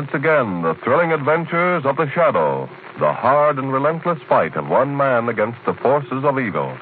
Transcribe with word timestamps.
Once 0.00 0.14
again, 0.14 0.62
the 0.62 0.74
thrilling 0.82 1.12
adventures 1.12 1.84
of 1.84 1.98
the 1.98 2.08
Shadow, 2.14 2.66
the 2.98 3.12
hard 3.12 3.58
and 3.58 3.70
relentless 3.70 4.18
fight 4.26 4.56
of 4.56 4.66
one 4.66 4.96
man 4.96 5.28
against 5.28 5.58
the 5.66 5.74
forces 5.74 6.24
of 6.24 6.38
evil. 6.38 6.74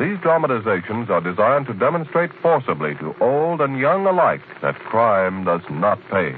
These 0.00 0.18
dramatizations 0.20 1.10
are 1.10 1.20
designed 1.20 1.66
to 1.66 1.74
demonstrate 1.74 2.30
forcibly 2.40 2.94
to 2.94 3.14
old 3.20 3.60
and 3.60 3.78
young 3.78 4.06
alike 4.06 4.40
that 4.62 4.76
crime 4.76 5.44
does 5.44 5.60
not 5.68 6.00
pay. 6.08 6.34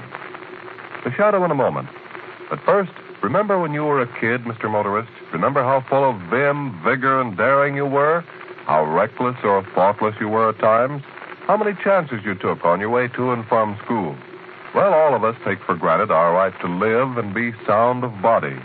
The 1.05 1.13
Shadow 1.15 1.45
in 1.45 1.51
a 1.51 1.55
moment. 1.55 1.87
But 2.49 2.59
first, 2.65 2.91
remember 3.23 3.57
when 3.57 3.71
you 3.71 3.85
were 3.85 4.01
a 4.01 4.19
kid, 4.19 4.43
Mr. 4.43 4.69
Motorist? 4.69 5.13
Remember 5.31 5.63
how 5.63 5.79
full 5.87 6.09
of 6.09 6.19
vim, 6.29 6.77
vigor, 6.83 7.21
and 7.21 7.37
daring 7.37 7.77
you 7.77 7.85
were? 7.85 8.19
How 8.65 8.83
reckless 8.83 9.37
or 9.45 9.65
thoughtless 9.73 10.15
you 10.19 10.27
were 10.27 10.49
at 10.49 10.59
times? 10.59 11.03
How 11.47 11.55
many 11.55 11.71
chances 11.81 12.19
you 12.25 12.35
took 12.35 12.65
on 12.65 12.81
your 12.81 12.89
way 12.89 13.07
to 13.07 13.31
and 13.31 13.47
from 13.47 13.79
school? 13.85 14.17
Well, 14.73 14.93
all 14.93 15.13
of 15.13 15.25
us 15.25 15.35
take 15.43 15.61
for 15.65 15.75
granted 15.75 16.11
our 16.11 16.31
right 16.31 16.53
to 16.61 16.67
live 16.67 17.17
and 17.17 17.33
be 17.33 17.51
sound 17.67 18.05
of 18.05 18.21
body. 18.21 18.55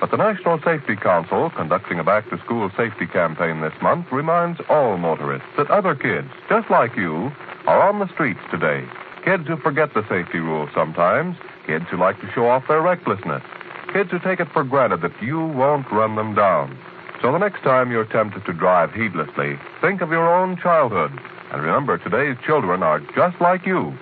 But 0.00 0.10
the 0.10 0.16
National 0.16 0.60
Safety 0.60 0.96
Council, 0.96 1.50
conducting 1.50 2.00
a 2.00 2.04
back 2.04 2.28
to 2.30 2.38
school 2.38 2.68
safety 2.76 3.06
campaign 3.06 3.60
this 3.60 3.72
month, 3.80 4.10
reminds 4.10 4.60
all 4.68 4.98
motorists 4.98 5.46
that 5.56 5.70
other 5.70 5.94
kids, 5.94 6.26
just 6.48 6.68
like 6.68 6.96
you, 6.96 7.30
are 7.68 7.88
on 7.88 8.00
the 8.00 8.12
streets 8.12 8.40
today. 8.50 8.84
Kids 9.24 9.46
who 9.46 9.56
forget 9.56 9.94
the 9.94 10.02
safety 10.08 10.40
rules 10.40 10.68
sometimes, 10.74 11.36
kids 11.64 11.84
who 11.88 11.96
like 11.96 12.20
to 12.20 12.30
show 12.34 12.48
off 12.48 12.66
their 12.66 12.82
recklessness, 12.82 13.44
kids 13.92 14.10
who 14.10 14.18
take 14.18 14.40
it 14.40 14.50
for 14.52 14.64
granted 14.64 15.02
that 15.02 15.22
you 15.22 15.38
won't 15.38 15.86
run 15.92 16.16
them 16.16 16.34
down. 16.34 16.76
So 17.22 17.30
the 17.30 17.38
next 17.38 17.62
time 17.62 17.92
you're 17.92 18.04
tempted 18.04 18.44
to 18.46 18.52
drive 18.52 18.92
heedlessly, 18.92 19.56
think 19.80 20.00
of 20.00 20.10
your 20.10 20.26
own 20.34 20.56
childhood. 20.56 21.12
And 21.52 21.62
remember, 21.62 21.98
today's 21.98 22.36
children 22.44 22.82
are 22.82 22.98
just 23.14 23.40
like 23.40 23.64
you. 23.64 23.96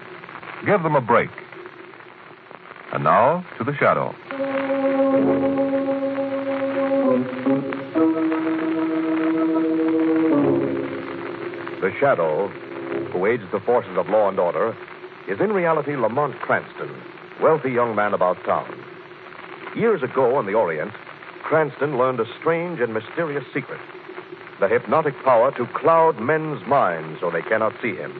Give 0.64 0.82
them 0.82 0.96
a 0.96 1.02
break. 1.02 1.28
And 2.92 3.04
now 3.04 3.44
to 3.58 3.64
the 3.64 3.74
shadow. 3.76 4.14
The 11.80 11.92
Shadow, 11.98 12.48
who 13.12 13.26
aids 13.26 13.42
the 13.52 13.60
forces 13.60 13.96
of 13.96 14.08
law 14.08 14.28
and 14.28 14.38
order, 14.38 14.76
is 15.28 15.40
in 15.40 15.52
reality 15.52 15.96
Lamont 15.96 16.38
Cranston, 16.40 16.90
wealthy 17.40 17.70
young 17.70 17.94
man 17.94 18.12
about 18.12 18.42
town. 18.44 18.84
Years 19.74 20.02
ago 20.02 20.38
in 20.40 20.46
the 20.46 20.54
Orient, 20.54 20.92
Cranston 21.42 21.96
learned 21.96 22.20
a 22.20 22.26
strange 22.38 22.80
and 22.80 22.92
mysterious 22.92 23.44
secret 23.54 23.80
the 24.60 24.68
hypnotic 24.68 25.14
power 25.24 25.50
to 25.52 25.66
cloud 25.68 26.20
men's 26.20 26.64
minds 26.66 27.18
so 27.20 27.30
they 27.30 27.40
cannot 27.42 27.72
see 27.80 27.94
him. 27.94 28.12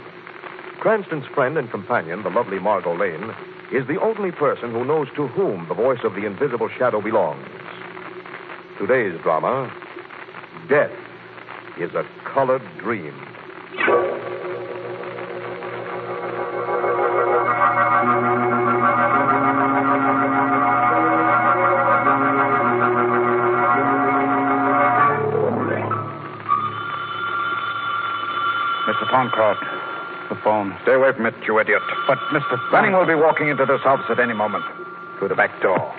Cranston's 0.81 1.27
friend 1.27 1.59
and 1.59 1.71
companion, 1.71 2.23
the 2.23 2.31
lovely 2.31 2.59
Margot 2.59 2.97
Lane, 2.97 3.35
is 3.73 3.87
the 3.87 4.01
only 4.01 4.33
person 4.33 4.73
who 4.73 4.85
knows 4.85 5.09
to 5.15 5.29
whom 5.29 5.69
the 5.69 5.75
voice 5.75 6.01
of 6.03 6.15
the 6.15 6.27
invisible 6.27 6.69
shadow 6.69 7.01
belongs. 7.01 7.47
Today's 8.79 9.21
drama 9.23 9.73
Death 10.69 10.93
is 11.79 11.95
a 11.95 12.05
colored 12.25 12.63
dream. 12.79 13.15
Mr. 28.87 29.07
Thorncroft, 29.11 29.70
Stay 30.83 30.93
away 30.95 31.13
from 31.13 31.27
it, 31.27 31.35
you 31.47 31.59
idiot. 31.59 31.83
But, 32.07 32.19
Mr. 32.33 32.59
Venning 32.71 32.93
will 32.93 33.07
be 33.07 33.15
walking 33.15 33.49
into 33.49 33.65
this 33.65 33.81
office 33.85 34.07
at 34.11 34.19
any 34.19 34.35
moment 34.35 34.65
through 35.19 35.29
the 35.29 35.35
back 35.35 35.61
door. 35.63 35.95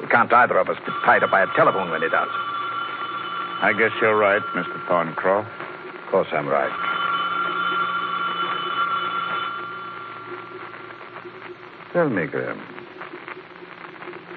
We 0.00 0.08
can't 0.08 0.32
either 0.32 0.58
of 0.58 0.68
us 0.68 0.76
be 0.84 0.92
tied 1.04 1.22
up 1.22 1.30
by 1.30 1.42
a 1.42 1.46
telephone 1.54 1.90
when 1.90 2.02
he 2.02 2.08
does. 2.08 2.28
I 3.62 3.72
guess 3.78 3.92
you're 4.00 4.16
right, 4.16 4.42
Mr. 4.54 4.84
Thorncroft. 4.86 5.46
Of 5.46 6.10
course 6.10 6.28
I'm 6.32 6.48
right. 6.48 6.72
Tell 11.92 12.08
me, 12.08 12.26
Graham. 12.26 12.58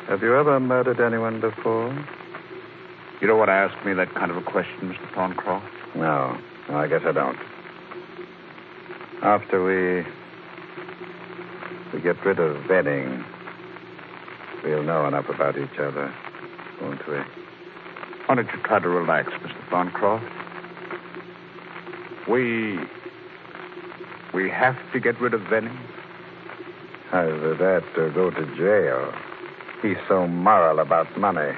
Have 0.08 0.22
you 0.22 0.36
ever 0.36 0.60
murdered 0.60 1.00
anyone 1.00 1.42
before? 1.42 1.92
You 3.22 3.28
don't 3.28 3.40
want 3.40 3.50
to 3.50 3.54
ask 3.54 3.86
me 3.86 3.94
that 3.94 4.14
kind 4.14 4.30
of 4.30 4.38
a 4.38 4.42
question, 4.44 4.94
Mr. 4.94 5.10
Thorncroft? 5.14 5.68
No. 5.96 6.38
No, 6.70 6.78
I 6.78 6.88
guess 6.88 7.02
I 7.06 7.12
don't. 7.12 7.38
After 9.26 9.64
we. 9.64 10.06
we 11.92 12.00
get 12.00 12.24
rid 12.24 12.38
of 12.38 12.62
Venning, 12.68 13.26
we'll 14.64 14.84
know 14.84 15.08
enough 15.08 15.28
about 15.30 15.58
each 15.58 15.80
other, 15.80 16.14
won't 16.80 17.08
we? 17.08 17.18
Why 18.28 18.36
don't 18.36 18.46
you 18.46 18.62
try 18.62 18.78
to 18.78 18.88
relax, 18.88 19.32
Mr. 19.32 19.68
Thorncroft? 19.68 20.30
We. 22.30 22.78
we 24.32 24.48
have 24.48 24.78
to 24.94 25.00
get 25.00 25.20
rid 25.20 25.34
of 25.34 25.42
Venning? 25.50 25.80
Either 27.12 27.56
that 27.56 27.98
or 27.98 28.12
go 28.12 28.30
to 28.30 28.56
jail. 28.56 29.12
He's 29.82 29.98
so 30.08 30.28
moral 30.28 30.78
about 30.78 31.18
money. 31.18 31.58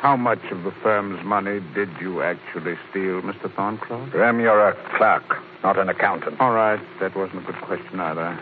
How 0.00 0.16
much 0.16 0.42
of 0.50 0.62
the 0.62 0.72
firm's 0.82 1.22
money 1.26 1.60
did 1.74 1.90
you 2.00 2.22
actually 2.22 2.78
steal, 2.88 3.20
Mr. 3.20 3.52
Thorncroft? 3.54 4.12
Graham, 4.12 4.40
you're 4.40 4.66
a 4.66 4.74
clerk, 4.96 5.42
not 5.62 5.78
an 5.78 5.88
accountant. 5.88 6.40
All 6.40 6.52
right, 6.52 6.80
that 7.00 7.16
wasn't 7.16 7.42
a 7.42 7.52
good 7.52 7.60
question 7.62 8.00
either. 8.00 8.38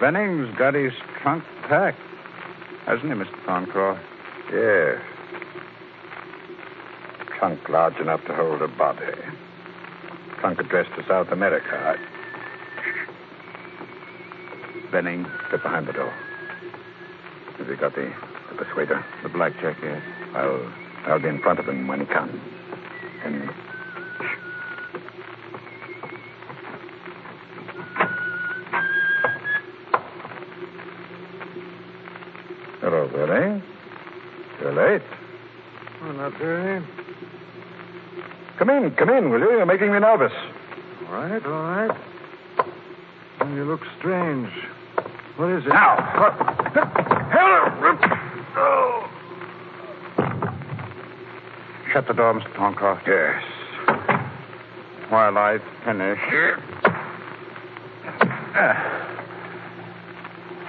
Venning's 0.00 0.56
got 0.56 0.74
his 0.74 0.92
trunk 1.20 1.44
packed, 1.68 1.98
hasn't 2.86 3.12
he, 3.12 3.18
Mr. 3.18 3.44
Thorncroft? 3.44 4.00
Yes. 4.52 5.02
Trunk 7.38 7.68
large 7.68 7.96
enough 7.98 8.24
to 8.26 8.34
hold 8.34 8.62
a 8.62 8.68
body. 8.68 9.04
Trunk 10.38 10.60
addressed 10.60 10.90
to 10.96 11.04
South 11.06 11.28
America. 11.32 11.68
I... 11.72 11.96
Venning. 14.90 15.26
Get 15.50 15.62
behind 15.62 15.86
the 15.86 15.92
door. 15.92 16.12
Have 17.58 17.68
you 17.68 17.76
got 17.76 17.94
the, 17.94 18.12
the 18.50 18.54
persuader? 18.64 19.04
The 19.22 19.28
blackjack, 19.28 19.76
yes. 19.82 20.02
I'll, 20.34 20.72
I'll 21.06 21.20
be 21.20 21.28
in 21.28 21.40
front 21.40 21.58
of 21.58 21.68
him 21.68 21.88
when 21.88 22.00
he 22.00 22.06
comes. 22.06 22.40
And. 23.24 23.50
up 33.08 33.14
early. 33.14 33.62
You're 34.60 34.72
late. 34.72 35.02
Oh, 36.02 36.12
not 36.12 36.32
very. 36.38 36.84
Come 38.58 38.70
in, 38.70 38.90
come 38.92 39.10
in, 39.10 39.30
will 39.30 39.40
you? 39.40 39.50
You're 39.52 39.66
making 39.66 39.92
me 39.92 39.98
nervous. 39.98 40.32
All 41.06 41.14
right, 41.14 41.44
all 41.44 41.62
right. 41.62 41.96
Well, 43.40 43.50
you 43.50 43.64
look 43.64 43.80
strange. 43.98 44.50
What 45.36 45.50
is 45.50 45.64
it? 45.64 45.68
Now. 45.68 45.96
hello, 47.30 47.98
Oh. 48.60 49.04
Shut 51.92 52.06
the 52.08 52.14
door, 52.14 52.34
Mr. 52.34 52.52
Thorncroft. 52.54 53.06
Yes. 53.06 53.42
While 55.10 55.38
I 55.38 55.58
finish. 55.84 56.18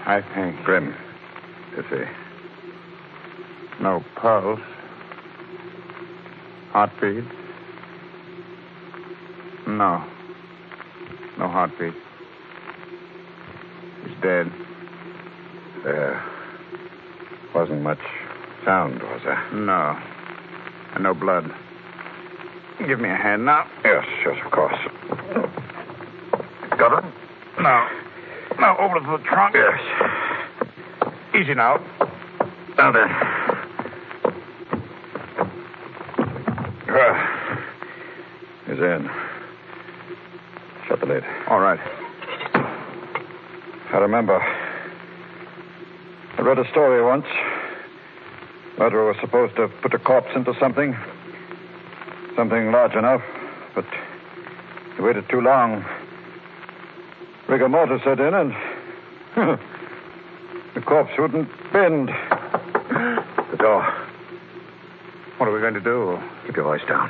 I 0.06 0.21
think. 0.33 0.63
Grim, 0.63 0.95
you 1.75 1.83
see. 1.89 2.29
No 3.81 4.04
pulse. 4.16 4.60
Heartbeat. 6.72 7.24
No. 9.68 10.04
No 11.38 11.48
heartbeat. 11.48 11.94
He's 14.04 14.22
dead. 14.22 14.52
There 15.84 16.22
wasn't 17.56 17.81
much 17.81 18.00
sound, 18.66 19.02
was 19.02 19.22
there? 19.24 19.52
No. 19.54 19.98
And 20.94 21.04
no 21.04 21.14
blood. 21.14 21.50
Give 22.86 23.00
me 23.00 23.10
a 23.10 23.16
hand 23.16 23.46
now. 23.46 23.66
Yes, 23.86 24.06
yes, 24.26 24.36
of 24.46 24.52
course. 24.52 24.78
Got 26.78 27.04
it? 27.04 27.14
Now. 27.62 27.90
Now, 28.60 28.78
over 28.78 29.00
to 29.00 29.18
the 29.18 29.24
trunk. 29.24 29.56
Yes. 29.56 29.80
Easy 31.34 31.54
now. 31.54 31.78
Down 32.76 32.94
there. 32.94 33.40
Ah. 37.02 37.40
In. 38.81 39.10
Shut 40.88 41.00
the 41.00 41.06
lid. 41.06 41.24
All 41.48 41.60
right. 41.60 41.80
I 43.92 43.98
remember. 43.98 44.40
I 46.38 46.42
read 46.42 46.60
a 46.60 46.70
story 46.70 47.04
once. 47.04 47.26
Murderer 48.78 49.08
was 49.08 49.18
supposed 49.20 49.56
to 49.58 49.68
put 49.81 49.94
a 49.94 50.00
corpse 50.00 50.30
into 50.36 50.54
something. 50.60 50.96
Something 52.36 52.72
large 52.72 52.94
enough, 52.94 53.22
but 53.76 53.86
he 54.96 55.02
waited 55.02 55.28
too 55.30 55.42
long. 55.42 55.84
Rigor 57.48 57.68
mortis 57.68 58.02
set 58.04 58.20
in, 58.20 58.34
and 58.34 58.54
the 60.76 60.81
corpse 60.81 61.12
wouldn't 61.18 61.50
bend. 61.74 62.10
The 63.50 63.58
door. 63.58 63.81
What 65.38 65.50
are 65.50 65.52
we 65.52 65.60
going 65.60 65.74
to 65.74 65.81
do? 65.81 66.20
Keep 66.46 66.58
your 66.58 66.66
voice 66.66 66.88
down. 66.88 67.10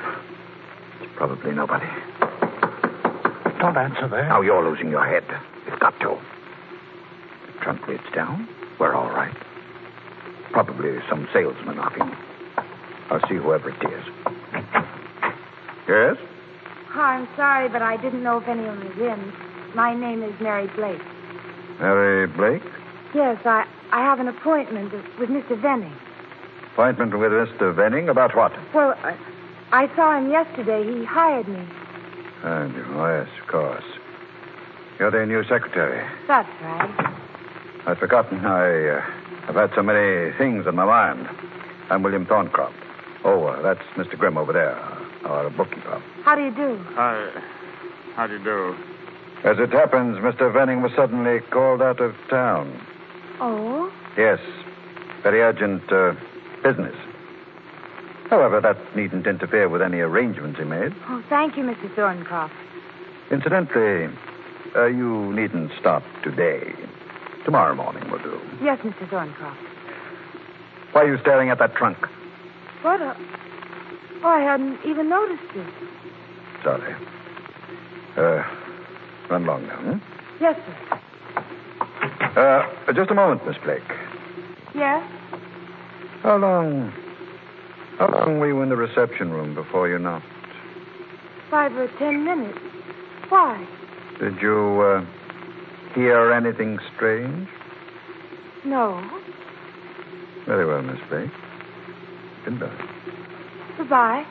It's 1.19 1.27
probably 1.27 1.51
nobody. 1.51 1.86
Don't 3.60 3.75
answer 3.75 4.07
that. 4.07 4.30
Now 4.30 4.39
you're 4.39 4.63
losing 4.63 4.89
your 4.89 5.06
head. 5.06 5.25
You've 5.68 5.77
got 5.77 6.00
to. 6.00 6.18
The 7.48 7.60
trunk 7.60 7.86
lid's 7.89 8.04
down. 8.16 8.48
We're 8.80 8.95
all 8.95 9.10
right. 9.10 9.36
Probably 10.54 10.98
some 11.10 11.27
salesman 11.33 11.75
knocking. 11.75 12.10
I'll 13.10 13.19
see 13.27 13.36
whoever 13.36 13.69
it 13.69 13.83
is. 13.83 14.06
Yes? 15.89 16.16
Hi, 16.88 17.16
I'm 17.18 17.27
sorry, 17.36 17.68
but 17.68 17.81
I 17.81 17.98
didn't 17.98 18.24
know 18.24 18.38
if 18.38 18.48
anyone 18.48 18.80
was 18.80 18.98
in. 18.98 19.33
My 19.75 19.94
name 19.94 20.24
is 20.24 20.33
Mary 20.39 20.68
Blake. 20.77 21.01
Mary 21.81 22.27
Blake? 22.27 22.63
Yes, 23.13 23.42
I, 23.44 23.66
I 23.92 24.06
have 24.06 24.21
an 24.21 24.30
appointment 24.30 24.94
with 25.19 25.27
Mr. 25.30 25.62
Venning. 25.62 25.94
Appointment 26.71 27.12
with 27.19 27.31
Mr. 27.33 27.75
Venning 27.75 28.07
about 28.07 28.38
what? 28.38 28.54
Well, 28.74 28.94
I, 29.04 29.18
I 29.71 29.94
saw 29.95 30.18
him 30.18 30.31
yesterday. 30.31 30.83
He 30.83 31.06
hired 31.06 31.48
me. 31.48 31.66
And, 32.44 32.74
oh, 32.95 33.19
yes, 33.19 33.30
of 33.42 33.48
course. 33.48 33.83
You're 34.98 35.12
their 35.12 35.25
new 35.25 35.44
secretary. 35.44 36.06
That's 36.27 36.50
right. 36.62 37.16
I'd 37.86 37.98
forgotten. 37.98 38.45
I, 38.45 38.88
uh, 38.89 39.06
I've 39.48 39.56
had 39.56 39.71
so 39.75 39.83
many 39.83 40.31
things 40.38 40.66
on 40.68 40.75
my 40.75 40.86
mind. 40.86 41.27
I'm 41.89 42.04
William 42.04 42.25
Thorncroft. 42.25 42.74
Oh, 43.24 43.45
uh, 43.45 43.62
that's 43.62 43.81
Mr. 43.95 44.18
Grimm 44.18 44.38
over 44.38 44.54
there, 44.54 44.75
our 45.25 45.50
bookkeeper. 45.50 46.01
How 46.24 46.36
do 46.36 46.44
you 46.44 46.51
do? 46.51 46.77
Hi. 46.95 47.30
How 48.16 48.27
do 48.27 48.33
you 48.38 48.44
do? 48.44 48.75
As 49.44 49.57
it 49.60 49.71
happens, 49.71 50.18
Mr. 50.18 50.51
Venning 50.51 50.81
was 50.81 50.92
suddenly 50.95 51.39
called 51.51 51.81
out 51.81 52.00
of 52.00 52.13
town. 52.30 52.80
Oh? 53.39 53.92
Yes. 54.18 54.39
Very 55.24 55.42
urgent 55.42 55.92
uh, 55.92 56.13
business. 56.63 56.95
However, 58.29 58.61
that 58.61 58.77
needn't 58.95 59.25
interfere 59.25 59.67
with 59.69 59.81
any 59.81 59.99
arrangements 59.99 60.59
he 60.59 60.65
made. 60.65 60.93
Oh, 61.07 61.23
thank 61.29 61.57
you, 61.57 61.63
Mr. 61.63 61.93
Thorncroft. 61.95 62.51
Incidentally, 63.31 64.13
uh, 64.75 64.85
you 64.85 65.33
needn't 65.33 65.71
stop 65.79 66.03
today. 66.23 66.73
Tomorrow 67.43 67.73
morning 67.73 68.09
will 68.11 68.19
do. 68.19 68.39
Yes, 68.61 68.77
Mr. 68.79 69.09
Thorncroft. 69.09 69.57
Why 70.91 71.03
are 71.03 71.07
you 71.07 71.17
staring 71.19 71.49
at 71.49 71.57
that 71.59 71.75
trunk? 71.75 71.97
What? 72.83 73.01
A... 73.01 73.15
Oh, 74.23 74.27
I 74.27 74.41
hadn't 74.41 74.79
even 74.85 75.09
noticed 75.09 75.41
it. 75.55 75.73
Sorry. 76.63 76.95
Uh, 78.15 78.43
run 79.29 79.43
along 79.43 79.67
now, 79.67 79.77
hmm? 79.77 79.97
Yes, 80.41 80.59
sir. 80.65 80.99
Uh, 82.87 82.93
just 82.93 83.09
a 83.09 83.15
moment, 83.15 83.45
Miss 83.47 83.57
Blake. 83.63 83.81
Yes? 84.75 85.03
How 86.21 86.37
long... 86.37 86.93
How 87.99 88.07
long 88.07 88.39
were 88.39 88.47
you 88.47 88.61
in 88.61 88.69
the 88.69 88.77
reception 88.77 89.29
room 89.29 89.53
before 89.53 89.89
you 89.89 89.99
knocked? 89.99 90.25
Five 91.51 91.75
or 91.75 91.89
ten 91.99 92.23
minutes. 92.23 92.57
Why? 93.27 93.67
Did 94.19 94.41
you, 94.41 94.81
uh, 94.81 95.05
hear 95.93 96.31
anything 96.31 96.79
strange? 96.95 97.49
No. 98.63 99.03
Very 100.45 100.65
well, 100.65 100.81
Miss 100.81 100.99
Blake. 101.09 101.29
Goodbye. 102.45 102.71
Goodbye. 103.77 104.25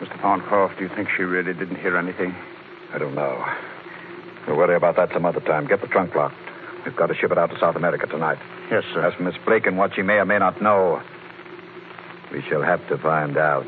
Mr. 0.00 0.20
Thorncroft, 0.20 0.78
do 0.78 0.84
you 0.84 0.90
think 0.94 1.08
she 1.16 1.24
really 1.24 1.54
didn't 1.54 1.76
hear 1.76 1.96
anything? 1.96 2.34
I 2.92 2.98
don't 2.98 3.14
know. 3.16 3.44
We'll 4.46 4.56
worry 4.56 4.76
about 4.76 4.94
that 4.96 5.12
some 5.12 5.26
other 5.26 5.40
time. 5.40 5.66
Get 5.66 5.80
the 5.80 5.88
trunk 5.88 6.14
locked. 6.14 6.36
We've 6.84 6.94
got 6.94 7.06
to 7.06 7.14
ship 7.14 7.32
it 7.32 7.38
out 7.38 7.50
to 7.50 7.58
South 7.58 7.74
America 7.74 8.06
tonight. 8.06 8.38
Yes, 8.70 8.84
sir. 8.92 9.04
As 9.04 9.14
for 9.14 9.24
Miss 9.24 9.34
Blake 9.44 9.66
and 9.66 9.76
what 9.76 9.94
she 9.96 10.02
may 10.02 10.14
or 10.14 10.24
may 10.24 10.38
not 10.38 10.60
know, 10.62 11.02
we 12.34 12.42
shall 12.48 12.62
have 12.62 12.86
to 12.88 12.98
find 12.98 13.36
out. 13.36 13.64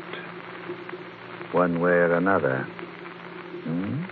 One 1.53 1.79
way 1.79 1.91
or 1.91 2.15
another. 2.15 2.63
Hmm? 3.63 4.03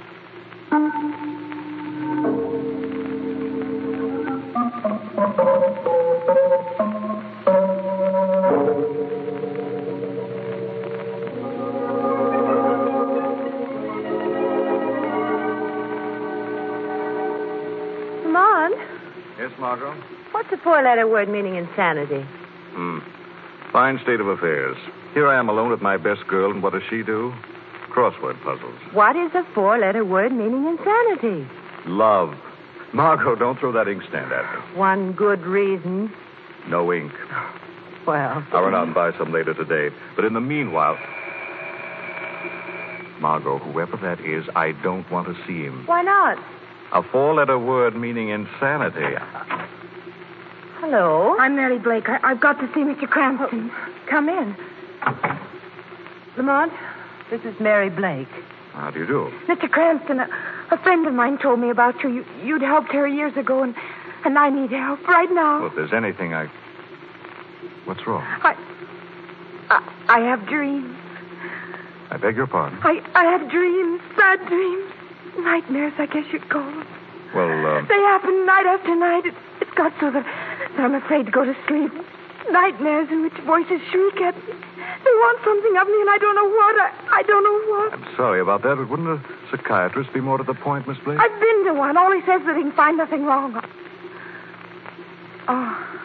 Come 18.23 18.35
on. 18.37 18.71
Yes, 19.37 19.51
Margot? 19.59 19.93
What's 20.31 20.49
a 20.53 20.57
four-letter 20.57 21.07
word 21.09 21.27
meaning 21.27 21.55
insanity? 21.55 22.25
Hmm. 22.71 22.99
Fine 23.75 23.99
state 24.03 24.21
of 24.21 24.27
affairs. 24.27 24.77
Here 25.13 25.27
I 25.27 25.37
am 25.37 25.49
alone 25.49 25.69
with 25.69 25.81
my 25.81 25.97
best 25.97 26.25
girl, 26.27 26.49
and 26.49 26.63
what 26.63 26.71
does 26.71 26.83
she 26.89 27.03
do? 27.03 27.33
Crossword 27.89 28.41
puzzles. 28.41 28.79
What 28.93 29.17
is 29.17 29.31
a 29.35 29.43
four-letter 29.53 30.05
word 30.05 30.31
meaning 30.31 30.65
insanity? 30.65 31.45
Love. 31.85 32.33
Margot, 32.93 33.35
don't 33.35 33.59
throw 33.59 33.73
that 33.73 33.89
inkstand 33.89 34.31
at 34.31 34.43
me. 34.43 34.77
One 34.77 35.11
good 35.11 35.41
reason. 35.41 36.09
No 36.69 36.93
ink. 36.93 37.11
Well. 38.07 38.47
I'll 38.53 38.61
run 38.61 38.73
out 38.73 38.85
and 38.85 38.95
buy 38.95 39.11
some 39.17 39.33
later 39.33 39.53
today. 39.53 39.93
But 40.15 40.23
in 40.23 40.35
the 40.35 40.39
meanwhile. 40.39 40.97
Margot, 43.19 43.57
whoever 43.57 43.97
that 43.97 44.21
is, 44.21 44.45
I 44.55 44.71
don't 44.83 45.11
want 45.11 45.27
to 45.27 45.35
see 45.45 45.65
him. 45.65 45.85
Why 45.85 46.01
not? 46.01 46.37
A 46.93 47.03
four 47.03 47.33
letter 47.33 47.59
word 47.59 47.93
meaning 47.93 48.29
insanity. 48.29 49.17
Hello. 50.79 51.35
I'm 51.39 51.55
Mary 51.55 51.79
Blake. 51.79 52.07
I- 52.09 52.19
I've 52.23 52.39
got 52.39 52.59
to 52.59 52.67
see 52.73 52.81
Mr. 52.81 53.07
Cranston. 53.09 53.71
Come 54.09 54.29
in. 54.29 54.55
Lamont, 56.37 56.73
this 57.29 57.41
is 57.41 57.59
Mary 57.59 57.89
Blake. 57.89 58.27
How 58.73 58.91
do 58.91 58.99
you 58.99 59.07
do? 59.07 59.31
Mr. 59.47 59.69
Cranston, 59.71 60.19
a, 60.19 60.27
a 60.71 60.77
friend 60.79 61.07
of 61.07 61.13
mine 61.13 61.37
told 61.37 61.59
me 61.59 61.69
about 61.69 62.03
you. 62.03 62.09
you. 62.09 62.25
You'd 62.43 62.61
helped 62.61 62.91
her 62.91 63.07
years 63.07 63.35
ago, 63.37 63.63
and, 63.63 63.73
and 64.25 64.37
I 64.37 64.49
need 64.49 64.71
help 64.71 65.07
right 65.07 65.31
now. 65.31 65.59
Well, 65.61 65.69
if 65.69 65.75
there's 65.75 65.93
anything 65.93 66.33
I. 66.33 66.47
What's 67.85 68.05
wrong? 68.05 68.21
I, 68.43 68.53
I, 69.69 69.93
I 70.09 70.19
have 70.21 70.45
dreams. 70.47 70.95
I 72.11 72.17
beg 72.17 72.35
your 72.35 72.47
pardon. 72.47 72.79
I, 72.83 72.99
I 73.15 73.23
have 73.31 73.49
dreams, 73.49 74.01
bad 74.17 74.45
dreams, 74.47 74.91
nightmares, 75.39 75.93
I 75.97 76.05
guess 76.07 76.25
you'd 76.31 76.49
call 76.49 76.63
them. 76.65 76.85
Well, 77.33 77.49
uh, 77.65 77.81
They 77.87 77.95
happen 77.95 78.45
night 78.45 78.65
after 78.65 78.95
night. 78.95 79.25
It, 79.25 79.33
it's 79.61 79.71
got 79.71 79.91
so 79.99 80.11
that, 80.11 80.23
that 80.23 80.44
I'm 80.77 80.95
afraid 80.95 81.25
to 81.25 81.31
go 81.31 81.45
to 81.45 81.55
sleep. 81.67 81.91
Nightmares 82.51 83.09
in 83.09 83.23
which 83.23 83.33
voices 83.45 83.81
shriek 83.91 84.21
at 84.21 84.35
me. 84.35 84.53
They 84.53 85.13
want 85.21 85.39
something 85.43 85.77
of 85.77 85.87
me, 85.87 86.01
and 86.01 86.09
I 86.09 86.17
don't 86.17 86.35
know 86.35 86.49
what. 86.49 86.75
I, 86.77 87.19
I 87.19 87.23
don't 87.23 87.43
know 87.43 87.59
what. 87.73 87.93
I'm 87.93 88.15
sorry 88.15 88.39
about 88.39 88.61
that, 88.63 88.75
but 88.75 88.89
wouldn't 88.89 89.09
a 89.09 89.21
psychiatrist 89.49 90.13
be 90.13 90.21
more 90.21 90.37
to 90.37 90.43
the 90.43 90.53
point, 90.53 90.87
Miss 90.87 90.97
Blake? 91.03 91.17
I've 91.19 91.39
been 91.39 91.65
to 91.65 91.73
one. 91.73 91.97
All 91.97 92.11
he 92.11 92.21
says 92.21 92.41
is 92.41 92.47
that 92.47 92.55
he 92.55 92.61
can 92.63 92.71
find 92.73 92.97
nothing 92.97 93.25
wrong. 93.25 93.59
Oh, 95.47 96.01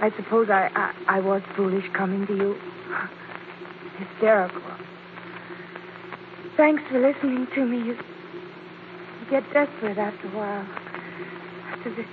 I 0.00 0.12
suppose 0.16 0.50
I, 0.50 0.70
I, 0.74 1.18
I 1.18 1.20
was 1.20 1.42
foolish 1.54 1.84
coming 1.92 2.26
to 2.26 2.34
you. 2.36 2.56
Hysterical. 3.98 4.62
Thanks 6.56 6.82
for 6.90 7.00
listening 7.00 7.46
to 7.54 7.64
me. 7.64 7.78
You, 7.78 7.94
you 7.94 9.30
get 9.30 9.44
desperate 9.52 9.98
after 9.98 10.26
a 10.26 10.30
while. 10.30 10.66
After 11.70 11.94
the 11.94 12.04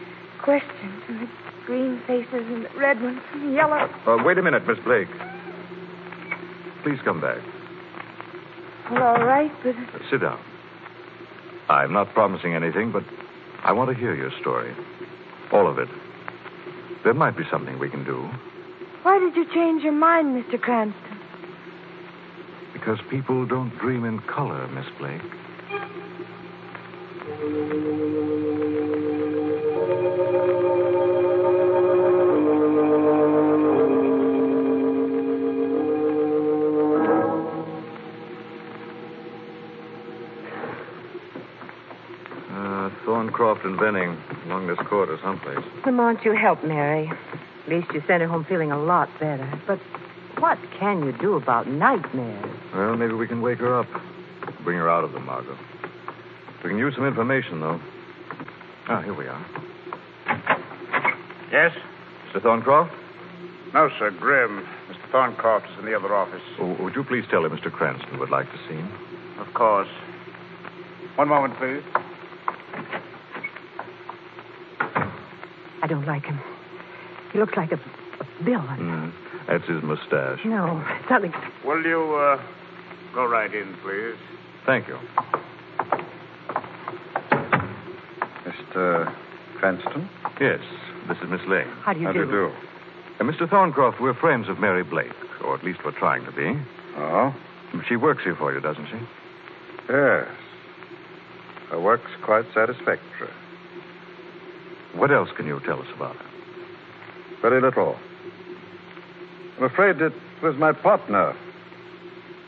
questions 0.41 1.03
and 1.07 1.21
the 1.21 1.48
green 1.69 2.01
faces 2.07 2.47
and 2.47 2.67
red 2.75 2.99
ones 2.99 3.21
and 3.33 3.53
yellow. 3.53 3.87
Uh, 4.07 4.17
wait 4.23 4.39
a 4.39 4.41
minute, 4.41 4.65
Miss 4.67 4.79
Blake. 4.79 5.07
Please 6.81 6.97
come 7.05 7.21
back. 7.21 7.37
Well, 8.89 9.03
all 9.03 9.23
right, 9.23 9.51
but 9.63 9.75
Uh, 9.75 9.99
sit 10.09 10.21
down. 10.21 10.39
I'm 11.69 11.93
not 11.93 12.11
promising 12.15 12.55
anything, 12.55 12.91
but 12.91 13.03
I 13.63 13.71
want 13.73 13.91
to 13.91 13.95
hear 13.95 14.15
your 14.15 14.31
story. 14.41 14.73
All 15.51 15.67
of 15.67 15.77
it. 15.77 15.87
There 17.03 17.13
might 17.13 17.37
be 17.37 17.43
something 17.51 17.77
we 17.77 17.89
can 17.89 18.03
do. 18.03 18.27
why 19.03 19.19
did 19.19 19.35
you 19.35 19.45
change 19.53 19.83
your 19.83 19.93
mind, 19.93 20.43
Mr. 20.43 20.59
Cranston? 20.59 21.17
Because 22.73 22.97
people 23.11 23.45
don't 23.45 23.77
dream 23.77 24.05
in 24.05 24.19
color, 24.21 24.67
Miss 24.69 24.87
Blake. 24.97 25.21
Thorncroft 43.19 43.65
and 43.65 43.77
Venning 43.77 44.17
along 44.45 44.67
this 44.67 44.77
corridor 44.87 45.19
someplace. 45.21 45.59
Lamont, 45.85 46.23
you 46.23 46.31
help 46.33 46.63
Mary. 46.63 47.11
At 47.63 47.69
least 47.69 47.91
you 47.93 48.01
sent 48.07 48.21
her 48.21 48.27
home 48.27 48.45
feeling 48.45 48.71
a 48.71 48.81
lot 48.81 49.09
better. 49.19 49.61
But 49.67 49.79
what 50.37 50.57
can 50.79 51.03
you 51.03 51.11
do 51.11 51.35
about 51.35 51.67
nightmares? 51.67 52.57
Well, 52.73 52.95
maybe 52.95 53.13
we 53.13 53.27
can 53.27 53.41
wake 53.41 53.59
her 53.59 53.77
up. 53.77 53.87
Bring 54.63 54.77
her 54.77 54.89
out 54.89 55.03
of 55.03 55.11
them, 55.11 55.25
Margot. 55.25 55.57
We 56.63 56.69
can 56.69 56.77
use 56.77 56.95
some 56.95 57.05
information, 57.05 57.59
though. 57.59 57.81
Ah, 58.87 59.01
here 59.01 59.13
we 59.13 59.27
are. 59.27 59.45
Yes? 61.51 61.73
Mr. 62.31 62.41
Thorncroft? 62.41 62.91
No, 63.73 63.89
sir. 63.99 64.11
Grim. 64.11 64.65
Mr. 64.89 65.11
Thorncroft 65.11 65.69
is 65.73 65.79
in 65.79 65.85
the 65.85 65.93
other 65.95 66.15
office. 66.15 66.41
Oh, 66.57 66.81
would 66.81 66.95
you 66.95 67.03
please 67.03 67.25
tell 67.29 67.43
him 67.43 67.51
Mr. 67.51 67.69
Cranston 67.69 68.17
would 68.17 68.29
like 68.29 68.49
to 68.49 68.57
see 68.69 68.75
him? 68.75 68.89
Of 69.39 69.53
course. 69.53 69.89
One 71.15 71.27
moment, 71.27 71.57
please. 71.57 71.83
Don't 75.89 76.05
like 76.05 76.23
him. 76.25 76.39
He 77.33 77.39
looks 77.39 77.57
like 77.57 77.71
a, 77.71 77.75
a 77.75 78.43
villain. 78.43 78.79
Mm, 78.79 79.13
that's 79.47 79.67
his 79.67 79.83
mustache. 79.83 80.39
No, 80.45 80.83
something. 81.09 81.33
Will 81.65 81.83
you, 81.83 82.15
uh, 82.15 82.41
go 83.13 83.25
right 83.25 83.53
in, 83.53 83.75
please? 83.83 84.15
Thank 84.65 84.87
you. 84.87 84.97
Mr. 88.45 89.13
Cranston? 89.57 90.09
Yes, 90.39 90.59
this 91.07 91.17
is 91.17 91.29
Miss 91.29 91.41
Lane. 91.47 91.67
How 91.81 91.93
do 91.93 91.99
you 91.99 92.05
How 92.07 92.13
do? 92.13 92.19
do 92.19 92.25
you 92.25 92.31
do? 92.31 92.51
Uh, 93.19 93.23
Mr. 93.23 93.47
Thorncroft, 93.49 93.99
we're 93.99 94.13
friends 94.13 94.47
of 94.47 94.59
Mary 94.59 94.83
Blake, 94.83 95.11
or 95.43 95.55
at 95.55 95.63
least 95.63 95.79
we're 95.83 95.97
trying 95.97 96.23
to 96.25 96.31
be. 96.31 96.57
Oh? 96.97 97.35
She 97.87 97.95
works 97.95 98.23
here 98.23 98.35
for 98.35 98.53
you, 98.53 98.59
doesn't 98.59 98.85
she? 98.87 98.97
Yes. 99.89 100.27
Her 101.69 101.79
work's 101.79 102.11
quite 102.23 102.45
satisfactory. 102.53 103.29
What 104.99 105.11
else 105.11 105.29
can 105.31 105.47
you 105.47 105.61
tell 105.61 105.81
us 105.81 105.87
about 105.95 106.17
her? 106.17 106.25
Very 107.41 107.61
little. 107.61 107.95
I'm 109.57 109.63
afraid 109.63 110.01
it 110.01 110.11
was 110.43 110.57
my 110.57 110.73
partner, 110.73 111.33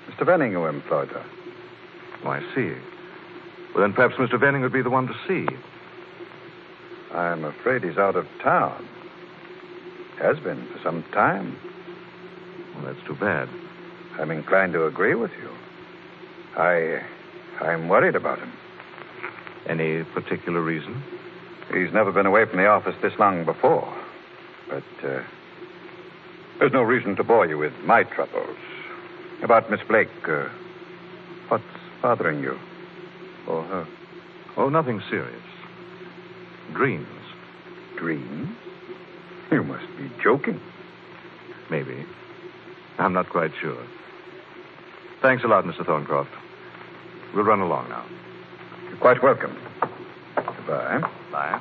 Mr. 0.10 0.26
Venning, 0.26 0.52
who 0.52 0.66
employed 0.66 1.08
her. 1.12 1.26
Oh, 2.26 2.30
I 2.30 2.42
see. 2.54 2.74
Well, 3.74 3.84
then 3.84 3.94
perhaps 3.94 4.16
Mr. 4.16 4.38
Venning 4.38 4.64
would 4.64 4.74
be 4.74 4.82
the 4.82 4.90
one 4.90 5.08
to 5.08 5.14
see. 5.26 5.48
I'm 7.14 7.46
afraid 7.46 7.86
he's 7.86 7.98
out 7.98 8.18
of 8.18 8.28
town. 8.44 8.86
Has 10.20 10.38
been 10.40 10.68
for 10.74 10.80
some 10.84 11.04
time. 11.14 11.58
Well, 12.76 12.94
that's 12.94 13.08
too 13.08 13.16
bad. 13.16 13.48
I'm 14.20 14.30
inclined 14.30 14.74
to 14.74 14.86
agree 14.86 15.16
with 15.16 15.32
you. 15.42 15.50
I. 16.58 17.02
I'm 17.62 17.88
worried 17.88 18.16
about 18.18 18.40
him. 18.40 18.52
Any 19.68 20.04
particular 20.04 20.60
reason? 20.60 21.02
He's 21.74 21.94
never 21.94 22.12
been 22.12 22.26
away 22.26 22.46
from 22.46 22.58
the 22.58 22.68
office 22.68 22.96
this 23.02 23.14
long 23.18 23.46
before. 23.46 23.88
But, 24.70 24.84
uh, 25.08 25.24
there's 26.60 26.74
no 26.74 26.82
reason 26.84 27.16
to 27.16 27.24
bore 27.24 27.46
you 27.46 27.58
with 27.58 27.74
my 27.86 28.04
troubles. 28.04 28.58
About 29.42 29.72
Miss 29.72 29.82
Blake, 29.88 30.10
uh, 30.28 30.48
what's 31.48 31.64
bothering 32.02 32.42
you? 32.42 32.58
Or 33.48 33.64
her? 33.64 33.88
Oh, 34.58 34.70
nothing 34.70 35.02
serious. 35.10 35.42
Dreams, 36.74 37.08
Dreams? 37.98 38.56
You 39.52 39.64
must 39.64 39.86
be 39.98 40.10
joking. 40.24 40.60
maybe. 41.70 42.06
I'm 42.98 43.14
not 43.14 43.30
quite 43.30 43.52
sure. 43.62 43.82
Thanks 45.22 45.44
a 45.44 45.48
lot, 45.48 45.64
Mr. 45.66 45.86
Thorncroft. 45.86 46.28
We'll 47.34 47.46
run 47.46 47.62
along 47.62 47.90
now. 47.90 48.06
You're 48.90 48.98
quite 48.98 49.24
welcome. 49.24 49.58
Goodbye. 50.68 51.02
Bye. 51.32 51.60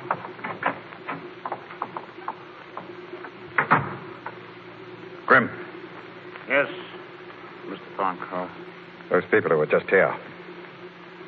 Grim, 5.25 5.49
Yes, 6.49 6.67
Mr. 7.67 7.79
Thorncroft. 7.97 8.49
those 9.09 9.23
people 9.31 9.49
who 9.51 9.57
were 9.57 9.65
just 9.65 9.89
here. 9.89 10.13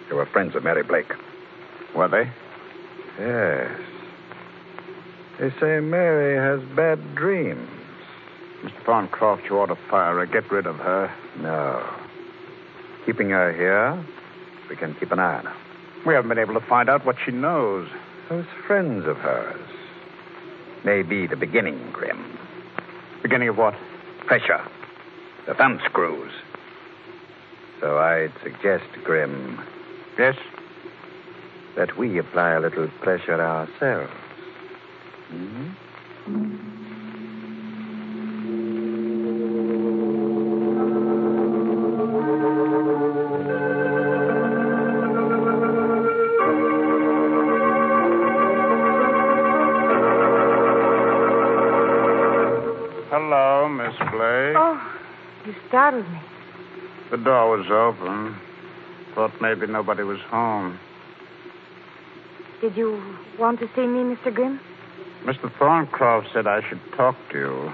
They 0.10 0.16
were 0.16 0.26
friends 0.26 0.56
of 0.56 0.64
Mary 0.64 0.84
Blake. 0.84 1.12
Were 1.96 2.10
they? 2.10 2.30
Yes. 3.20 3.80
They 5.40 5.50
say 5.60 5.80
Mary 5.80 6.36
has 6.36 6.68
bad 6.76 7.16
dreams. 7.16 7.70
Mr. 8.64 8.84
Thorncroft, 8.84 9.50
you 9.50 9.58
ought 9.60 9.68
to 9.68 9.78
fire 9.90 10.18
her. 10.20 10.26
Get 10.26 10.52
rid 10.52 10.66
of 10.66 10.76
her. 10.78 11.14
No. 11.40 11.84
Keeping 13.06 13.30
her 13.30 13.54
here, 13.54 14.04
we 14.70 14.76
can 14.76 14.94
keep 14.96 15.12
an 15.12 15.20
eye 15.20 15.40
on 15.40 15.46
her. 15.46 15.56
We 16.06 16.14
haven't 16.14 16.30
been 16.30 16.40
able 16.40 16.54
to 16.60 16.66
find 16.68 16.90
out 16.90 17.06
what 17.06 17.16
she 17.26 17.32
knows. 17.32 17.88
Those 18.30 18.46
friends 18.68 19.06
of 19.08 19.18
hers 19.18 19.70
may 20.84 21.02
be 21.02 21.28
the 21.28 21.36
beginning, 21.36 21.92
Grim. 21.92 22.38
Beginning 23.22 23.50
of 23.50 23.58
what? 23.58 23.74
Pressure. 24.26 24.62
The 25.48 25.54
thumb 25.54 25.80
screws. 25.86 26.32
So 27.80 27.98
I'd 27.98 28.34
suggest, 28.44 28.86
Grim, 29.04 29.62
Yes? 30.18 30.36
that 31.76 31.98
we 31.98 32.18
apply 32.20 32.52
a 32.52 32.60
little 32.60 32.88
pressure 33.02 33.42
ourselves. 33.42 34.12
Hmm? 35.30 35.70
Startled 55.74 56.08
me. 56.12 56.20
The 57.10 57.18
door 57.18 57.58
was 57.58 57.66
open. 57.72 58.38
Thought 59.16 59.32
maybe 59.42 59.66
nobody 59.66 60.04
was 60.04 60.20
home. 60.30 60.80
Did 62.62 62.78
you 62.78 63.02
want 63.40 63.60
to 63.60 63.68
see 63.76 63.88
me, 63.88 64.16
Mr. 64.16 64.32
Grimm? 64.32 64.60
Mr. 65.24 65.52
Thorncroft 65.58 66.32
said 66.32 66.46
I 66.46 66.62
should 66.70 66.80
talk 66.96 67.16
to 67.32 67.40
you. 67.40 67.74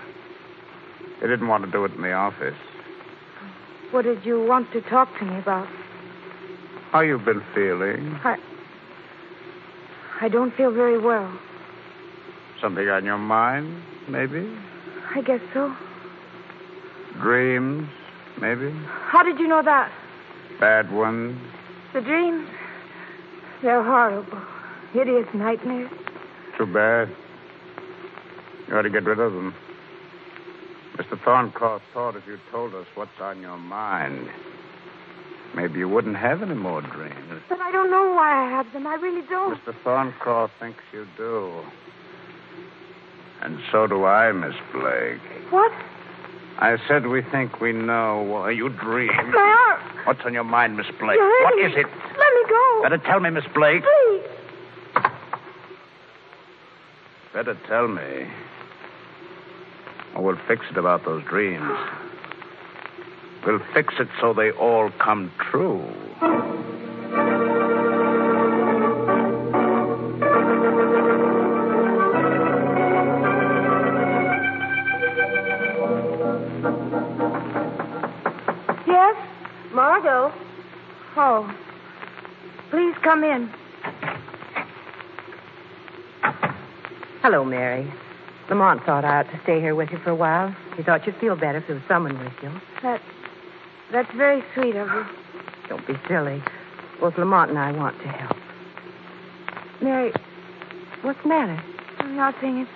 He 1.20 1.28
didn't 1.28 1.50
want 1.50 1.66
to 1.66 1.72
do 1.72 1.84
it 1.84 1.92
in 1.94 2.02
the 2.02 2.14
office. 2.14 2.56
What 3.92 4.04
did 4.04 4.26
you 4.26 4.46
want 4.46 4.72
to 4.72 4.80
talk 4.80 5.10
to 5.20 5.26
me 5.26 5.38
about? 5.38 5.68
How 6.92 7.02
you've 7.02 7.26
been 7.26 7.44
feeling? 7.54 8.18
I. 8.24 8.38
I 10.22 10.30
don't 10.30 10.56
feel 10.56 10.72
very 10.72 10.98
well. 10.98 11.38
Something 12.62 12.88
on 12.88 13.04
your 13.04 13.18
mind, 13.18 13.84
maybe? 14.08 14.50
I 15.14 15.22
guess 15.22 15.42
so. 15.54 15.76
Dreams, 17.20 17.90
maybe? 18.40 18.72
How 18.86 19.24
did 19.24 19.40
you 19.40 19.48
know 19.48 19.62
that? 19.62 19.92
Bad 20.60 20.92
ones? 20.92 21.38
The 21.94 22.02
dreams? 22.02 22.48
They're 23.62 23.84
horrible. 23.84 24.40
Hideous 24.94 25.28
nightmares. 25.34 25.92
Too 26.58 26.66
bad. 26.66 27.10
You 28.68 28.78
ought 28.78 28.84
to 28.84 28.90
get 28.90 29.04
rid 29.04 29.20
of 29.20 29.34
them. 29.34 29.54
Mr. 30.96 31.18
Thorncroft 31.24 31.82
thought 31.94 32.16
if 32.16 32.28
you 32.28 32.38
told 32.52 32.76
us 32.76 32.86
what's 32.96 33.20
on 33.22 33.42
your 33.42 33.58
mind, 33.58 34.30
maybe 35.56 35.80
you 35.80 35.90
wouldn't 35.90 36.18
have 36.18 36.42
any 36.42 36.56
more 36.56 36.82
dreams. 36.82 37.42
But 37.48 37.60
I 37.60 37.72
don't 37.72 37.90
know 37.90 38.14
why 38.14 38.46
I 38.46 38.50
have 38.50 38.72
them. 38.74 38.86
I 38.86 38.96
really 38.96 39.26
don't. 39.28 39.58
Mr. 39.60 39.74
Thorncroft 39.84 40.52
thinks 40.60 40.84
you 40.92 41.08
do. 41.18 41.64
And 43.42 43.60
so 43.72 43.88
do 43.88 44.06
I, 44.06 44.32
Miss 44.32 44.56
Blake. 44.74 45.22
What? 45.50 45.72
I 46.62 46.78
said 46.90 47.08
we 47.08 47.22
think 47.22 47.62
we 47.62 47.72
know 47.72 48.48
you 48.50 48.68
dream. 48.68 49.10
Arm. 49.12 49.82
What's 50.04 50.20
on 50.26 50.34
your 50.34 50.44
mind, 50.44 50.76
Miss 50.76 50.88
Blake? 51.00 51.16
You're 51.16 51.44
What 51.44 51.58
is 51.60 51.72
it? 51.72 51.86
Let 51.86 52.34
me 52.34 52.50
go. 52.50 52.80
Better 52.84 52.98
tell 52.98 53.22
me, 53.22 53.30
Miss 53.30 53.46
Blake. 53.54 53.82
Please. 53.82 54.24
Better 57.34 57.58
tell 57.66 57.88
me. 57.88 58.28
Or 60.16 60.24
we'll 60.24 60.40
fix 60.50 60.66
it 60.70 60.78
about 60.78 61.06
those 61.06 61.24
dreams. 61.24 61.78
We'll 63.46 63.62
fix 63.74 63.94
it 63.98 64.10
so 64.20 64.34
they 64.34 64.52
all 64.52 64.92
come 65.00 65.32
true. 65.50 65.90
Oh. 81.16 81.54
Please 82.70 82.96
come 83.04 83.24
in. 83.24 83.50
Hello, 87.22 87.44
Mary. 87.44 87.92
Lamont 88.50 88.84
thought 88.86 89.06
I 89.06 89.20
ought 89.20 89.32
to 89.32 89.40
stay 89.44 89.60
here 89.60 89.76
with 89.76 89.92
you 89.92 90.00
for 90.00 90.12
a 90.12 90.16
while. 90.16 90.56
He 90.76 90.84
thought 90.84 91.06
you'd 91.06 91.18
feel 91.18 91.36
better 91.36 91.60
if 91.60 91.68
there 91.68 91.76
was 91.76 91.86
someone 91.88 92.18
with 92.20 92.34
you. 92.42 92.52
That 92.82 93.02
that's 93.92 94.12
very 94.16 94.44
sweet 94.54 94.76
of 94.76 94.88
you. 94.88 95.06
Don't 95.68 95.86
be 95.86 95.94
silly. 96.08 96.42
Both 97.00 97.18
Lamont 97.18 97.50
and 97.50 97.60
I 97.60 97.72
want 97.72 98.00
to 98.02 98.08
help. 98.08 98.38
Mary, 99.82 100.12
What's 101.02 101.22
the 101.24 101.30
matter? 101.30 101.64
nothing. 102.10 102.60
It's 102.60 102.70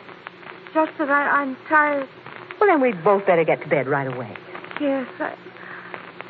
just 0.73 0.91
that 0.99 1.09
I, 1.09 1.41
I'm 1.41 1.57
tired. 1.67 2.07
Well, 2.59 2.69
then 2.69 2.81
we'd 2.81 3.03
both 3.03 3.25
better 3.25 3.43
get 3.43 3.61
to 3.61 3.67
bed 3.67 3.87
right 3.87 4.07
away. 4.07 4.35
Yes, 4.79 5.07
I 5.19 5.35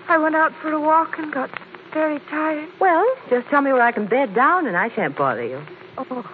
I 0.07 0.17
went 0.17 0.36
out 0.36 0.51
for 0.62 0.72
a 0.72 0.79
walk 0.79 1.17
and 1.17 1.31
got 1.33 1.50
very 1.93 2.19
tired. 2.29 2.69
Well, 2.79 3.05
just 3.29 3.47
tell 3.50 3.62
me 3.62 3.71
where 3.71 3.81
I 3.81 3.91
can 3.91 4.07
bed 4.07 4.33
down, 4.35 4.67
and 4.67 4.75
I 4.75 4.89
shan't 4.93 5.15
bother 5.15 5.43
you. 5.45 5.62
Oh, 5.97 6.25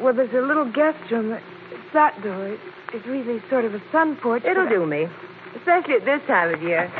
well, 0.00 0.14
there's 0.14 0.32
a 0.32 0.40
little 0.46 0.64
guest 0.70 0.98
room. 1.10 1.32
It's 1.32 1.92
that 1.92 2.20
door. 2.22 2.56
It's 2.92 3.06
really 3.06 3.42
sort 3.50 3.64
of 3.64 3.74
a 3.74 3.82
sun 3.92 4.16
porch. 4.16 4.44
It'll 4.44 4.64
but 4.64 4.72
I- 4.72 4.76
do 4.76 4.86
me, 4.86 5.08
especially 5.56 5.94
at 5.94 6.04
this 6.04 6.20
time 6.26 6.54
of 6.54 6.62
year. 6.62 6.90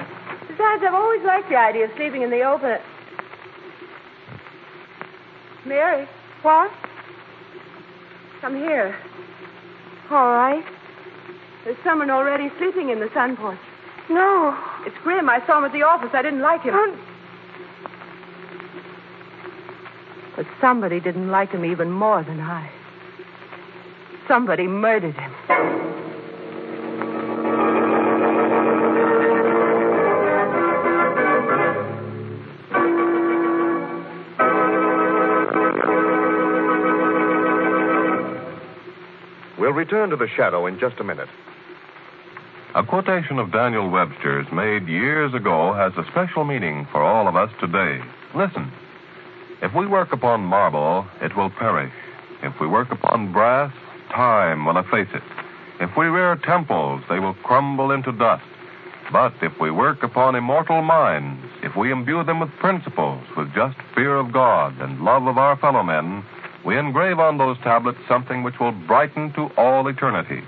Besides, 0.49 0.83
I've 0.87 0.95
always 0.95 1.23
liked 1.25 1.49
the 1.49 1.57
idea 1.57 1.85
of 1.87 1.91
sleeping 1.97 2.23
in 2.23 2.31
the 2.31 2.43
open. 2.43 2.79
Mary, 5.65 6.09
What? 6.43 6.71
come 8.41 8.55
here. 8.55 8.95
All 10.11 10.33
right. 10.33 10.65
There's 11.65 11.77
someone 11.85 12.09
already 12.11 12.51
sleeping 12.59 12.89
in 12.91 13.01
the 13.01 13.11
sun 13.13 13.37
porch. 13.37 13.59
No. 14.09 14.57
It's 14.87 14.97
Grim. 15.03 15.29
I 15.29 15.45
saw 15.47 15.59
him 15.59 15.65
at 15.65 15.73
the 15.73 15.83
office. 15.83 16.11
I 16.15 16.23
didn't 16.23 16.41
like 16.41 16.63
him. 16.63 16.73
Don't- 16.75 16.99
But 20.39 20.47
somebody 20.61 21.01
didn't 21.01 21.33
like 21.33 21.51
him 21.51 21.65
even 21.65 21.91
more 21.91 22.23
than 22.23 22.39
I. 22.39 22.71
Somebody 24.29 24.69
murdered 24.69 25.17
him. 25.17 25.33
We'll 39.59 39.73
return 39.73 40.11
to 40.11 40.17
the 40.17 40.29
shadow 40.37 40.67
in 40.67 40.79
just 40.79 41.01
a 41.01 41.05
minute. 41.05 41.29
A 42.77 42.85
quotation 42.85 43.41
of 43.41 43.51
Daniel 43.51 43.91
Webster's 43.91 44.47
made 44.53 44.87
years 44.87 45.35
ago 45.35 45.73
has 45.73 45.93
a 45.97 46.09
special 46.13 46.45
meaning 46.45 46.87
for 46.93 47.03
all 47.03 47.27
of 47.27 47.35
us 47.35 47.51
today. 47.59 48.01
Listen. 48.37 48.71
If 49.61 49.75
we 49.75 49.87
work 49.87 50.13
upon 50.13 50.43
marble, 50.43 51.05
it 51.21 51.37
will 51.37 51.51
perish. 51.51 51.93
If 52.43 52.61
we 52.61 52.69
work 52.69 52.93
upon 52.93 53.33
brass, 53.33 53.73
time 54.11 54.65
will 54.65 54.79
efface 54.79 55.09
it. 55.13 55.23
If 55.81 55.97
we 55.97 56.07
rear 56.07 56.37
temples, 56.37 57.03
they 57.09 57.19
will 57.19 57.35
crumble 57.35 57.91
into 57.91 58.13
dust. 58.13 58.45
But 59.13 59.33
if 59.43 59.59
we 59.61 59.73
work 59.73 60.05
upon 60.05 60.37
immortal 60.37 60.83
minds, 60.83 61.43
if 61.63 61.75
we 61.75 61.91
imbue 61.91 62.23
them 62.23 62.39
with 62.39 62.51
principles, 62.61 63.23
with 63.37 63.53
just 63.53 63.77
fear 63.95 64.17
of 64.17 64.33
God 64.33 64.79
and 64.81 65.03
love 65.05 65.27
of 65.27 65.39
our 65.39 65.57
fellow 65.57 65.83
men, 65.83 66.25
we 66.65 66.79
engrave 66.79 67.19
on 67.19 67.39
those 67.39 67.57
tablets 67.59 67.99
something 68.07 68.45
which 68.45 68.61
will 68.61 68.73
brighten 68.73 69.33
to 69.33 69.51
all 69.57 69.89
eternity. 69.89 70.43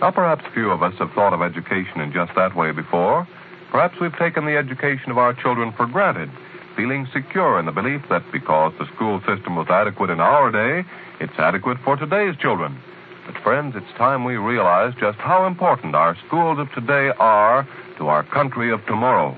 Now, 0.00 0.12
perhaps 0.12 0.44
few 0.54 0.70
of 0.70 0.82
us 0.82 0.94
have 0.98 1.12
thought 1.12 1.34
of 1.34 1.42
education 1.42 2.00
in 2.00 2.12
just 2.12 2.32
that 2.36 2.56
way 2.56 2.70
before. 2.70 3.26
Perhaps 3.70 4.00
we've 4.00 4.16
taken 4.16 4.46
the 4.46 4.56
education 4.56 5.10
of 5.10 5.18
our 5.18 5.34
children 5.34 5.72
for 5.72 5.86
granted, 5.86 6.30
feeling 6.78 7.08
secure 7.12 7.58
in 7.58 7.66
the 7.66 7.72
belief 7.72 8.00
that 8.08 8.22
because 8.30 8.72
the 8.78 8.86
school 8.94 9.18
system 9.26 9.56
was 9.56 9.66
adequate 9.68 10.10
in 10.10 10.20
our 10.20 10.52
day, 10.52 10.88
it's 11.18 11.36
adequate 11.36 11.76
for 11.84 11.96
today's 11.96 12.36
children. 12.36 12.78
But, 13.26 13.42
friends, 13.42 13.74
it's 13.74 13.98
time 13.98 14.22
we 14.22 14.36
realize 14.36 14.94
just 14.94 15.18
how 15.18 15.44
important 15.44 15.96
our 15.96 16.16
schools 16.28 16.60
of 16.60 16.70
today 16.70 17.10
are 17.18 17.66
to 17.96 18.06
our 18.06 18.22
country 18.22 18.70
of 18.70 18.86
tomorrow. 18.86 19.36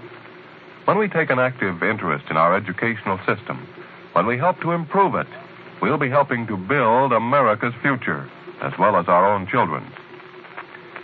When 0.85 0.98
we 0.98 1.09
take 1.09 1.31
an 1.31 1.38
active 1.38 1.83
interest 1.83 2.26
in 2.29 2.37
our 2.37 2.55
educational 2.55 3.16
system, 3.24 3.66
when 4.12 4.26
we 4.26 4.37
help 4.37 4.61
to 4.61 4.72
improve 4.72 5.14
it, 5.14 5.26
we'll 5.81 5.96
be 5.96 6.11
helping 6.11 6.46
to 6.46 6.59
build 6.59 7.11
America's 7.11 7.74
future, 7.81 8.29
as 8.61 8.74
well 8.79 8.96
as 8.96 9.09
our 9.09 9.33
own 9.33 9.46
children's. 9.46 9.94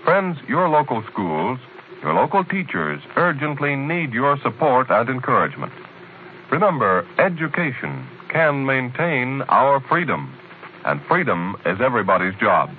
Friends, 0.05 0.37
your 0.47 0.69
local 0.69 1.03
schools, 1.11 1.59
your 2.03 2.13
local 2.13 2.45
teachers 2.45 3.01
urgently 3.17 3.75
need 3.75 4.13
your 4.13 4.37
support 4.43 4.91
and 4.91 5.09
encouragement. 5.09 5.73
Remember, 6.51 7.07
education 7.19 8.07
can 8.29 8.65
maintain 8.67 9.43
our 9.49 9.81
freedom, 9.89 10.33
and 10.85 11.01
freedom 11.09 11.57
is 11.67 11.81
everybody's 11.81 12.35
job. 12.37 12.71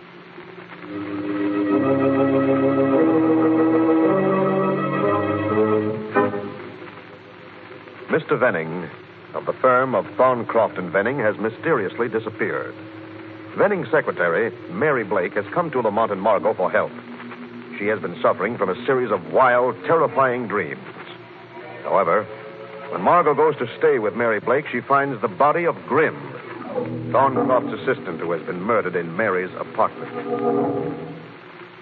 Mr. 8.09 8.39
Venning 8.39 8.89
of 9.33 9.45
the 9.45 9.53
firm 9.61 9.93
of 9.93 10.05
Thorncroft 10.17 10.79
and 10.79 10.91
Venning 10.91 11.19
has 11.19 11.37
mysteriously 11.37 12.07
disappeared. 12.07 12.73
Venning's 13.57 13.91
secretary, 13.91 14.51
Mary 14.71 15.03
Blake, 15.03 15.33
has 15.33 15.45
come 15.53 15.69
to 15.71 15.81
Lamont 15.81 16.11
and 16.11 16.21
Margot 16.21 16.53
for 16.53 16.71
help. 16.71 16.91
She 17.77 17.87
has 17.87 17.99
been 17.99 18.19
suffering 18.21 18.57
from 18.57 18.69
a 18.69 18.85
series 18.85 19.11
of 19.11 19.33
wild, 19.33 19.75
terrifying 19.85 20.47
dreams. 20.47 20.79
However, 21.83 22.25
when 22.89 23.01
Margot 23.01 23.33
goes 23.33 23.55
to 23.57 23.67
stay 23.77 23.99
with 23.99 24.15
Mary 24.15 24.39
Blake, 24.39 24.65
she 24.71 24.81
finds 24.81 25.21
the 25.21 25.27
body 25.27 25.65
of 25.65 25.75
Grim, 25.87 26.15
Thorncroft's 27.11 27.73
assistant 27.81 28.19
who 28.19 28.31
has 28.31 28.41
been 28.43 28.61
murdered 28.61 28.95
in 28.95 29.15
Mary's 29.15 29.53
apartment. 29.59 30.13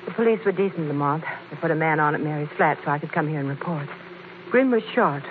The 0.06 0.12
police 0.14 0.40
were 0.46 0.52
decent, 0.52 0.88
Lamont. 0.88 1.24
They 1.50 1.58
put 1.58 1.72
a 1.72 1.76
man 1.76 2.00
on 2.00 2.16
at 2.16 2.22
Mary's 2.22 2.50
flat 2.58 2.78
so 2.84 2.92
I 2.92 3.00
could 3.00 3.12
come 3.12 3.28
here 3.28 3.40
and 3.40 3.50
report. 3.50 3.88
Grim 4.52 4.72
was 4.72 4.84
shot. 4.94 5.24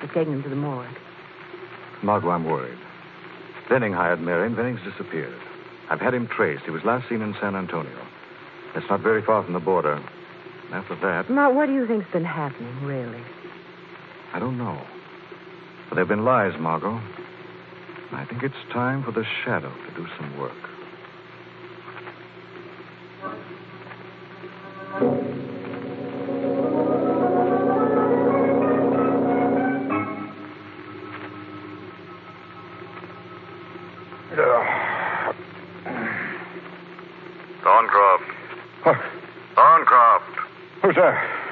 They've 0.00 0.12
taken 0.12 0.34
him 0.34 0.42
to 0.42 0.48
the 0.48 0.56
morgue. 0.56 0.88
Margot, 2.02 2.30
I'm 2.30 2.44
worried. 2.44 2.78
Venning 3.68 3.92
hired 3.92 4.20
Mary, 4.20 4.46
and 4.46 4.56
Venning's 4.56 4.80
disappeared. 4.82 5.38
I've 5.88 6.00
had 6.00 6.14
him 6.14 6.26
traced. 6.26 6.64
He 6.64 6.70
was 6.70 6.82
last 6.84 7.08
seen 7.08 7.22
in 7.22 7.34
San 7.40 7.54
Antonio. 7.54 8.06
It's 8.74 8.88
not 8.88 9.00
very 9.00 9.22
far 9.22 9.44
from 9.44 9.52
the 9.52 9.60
border. 9.60 10.02
After 10.72 10.96
that, 10.96 11.30
Now, 11.30 11.52
what 11.52 11.66
do 11.66 11.74
you 11.74 11.86
think's 11.86 12.10
been 12.12 12.24
happening, 12.24 12.74
really? 12.84 13.22
I 14.32 14.38
don't 14.38 14.56
know. 14.56 14.80
But 15.92 15.96
there 15.96 16.04
have 16.06 16.16
been 16.16 16.24
lies, 16.24 16.58
Margot. 16.58 16.98
I 18.12 18.24
think 18.24 18.42
it's 18.42 18.54
time 18.72 19.02
for 19.02 19.12
the 19.12 19.26
shadow 19.44 19.70
to 19.70 19.94
do 19.94 20.08
some 20.16 20.38
work. 20.38 20.56
Thorncroft. 37.60 38.32
Huh. 38.80 38.94
Thorncroft. 39.54 40.22
Who's 40.80 40.94
there? 40.94 41.42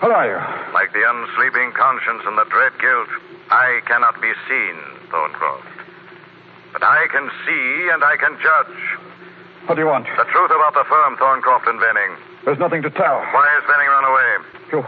What 0.00 0.12
are 0.12 0.28
you? 0.28 0.74
Like 0.74 0.92
the 0.92 0.98
unsleeping 0.98 1.72
conscience 1.72 2.22
and 2.26 2.36
the 2.36 2.44
dread 2.50 2.72
guilt, 2.78 3.08
I 3.50 3.80
cannot 3.86 4.20
be 4.20 4.32
seen, 4.48 4.76
Thorncroft. 5.08 5.70
But 6.72 6.82
I 6.82 7.06
can 7.10 7.30
see 7.46 7.88
and 7.92 8.02
I 8.04 8.16
can 8.16 8.36
judge. 8.42 8.76
What 9.66 9.76
do 9.76 9.80
you 9.80 9.86
want? 9.86 10.06
The 10.06 10.24
truth 10.24 10.50
about 10.50 10.74
the 10.74 10.84
firm, 10.88 11.16
Thorncroft 11.16 11.68
and 11.68 11.80
Venning. 11.80 12.16
There's 12.44 12.58
nothing 12.58 12.82
to 12.82 12.90
tell. 12.90 13.18
Why 13.32 13.46
has 13.50 13.64
Venning 13.66 13.88
run 13.88 14.04
away? 14.04 14.30
You. 14.72 14.86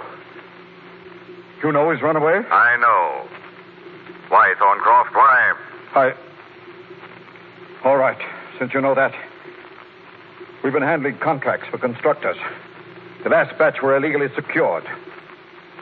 You 1.63 1.73
know 1.73 1.91
he's 1.91 2.03
run 2.03 2.17
away? 2.17 2.39
I 2.51 2.77
know. 2.77 3.29
Why, 4.29 4.55
Thorncroft? 4.59 5.15
Why? 5.15 5.55
I. 5.95 6.15
All 7.85 7.97
right, 7.97 8.19
since 8.59 8.75
you 8.75 8.81
know 8.81 8.95
that. 8.95 9.15
We've 10.63 10.73
been 10.73 10.83
handling 10.83 11.19
contracts 11.19 11.69
for 11.71 11.79
constructors. 11.79 12.37
The 13.23 13.31
last 13.31 13.57
batch 13.59 13.81
were 13.83 13.97
illegally 13.97 14.29
secured. 14.35 14.85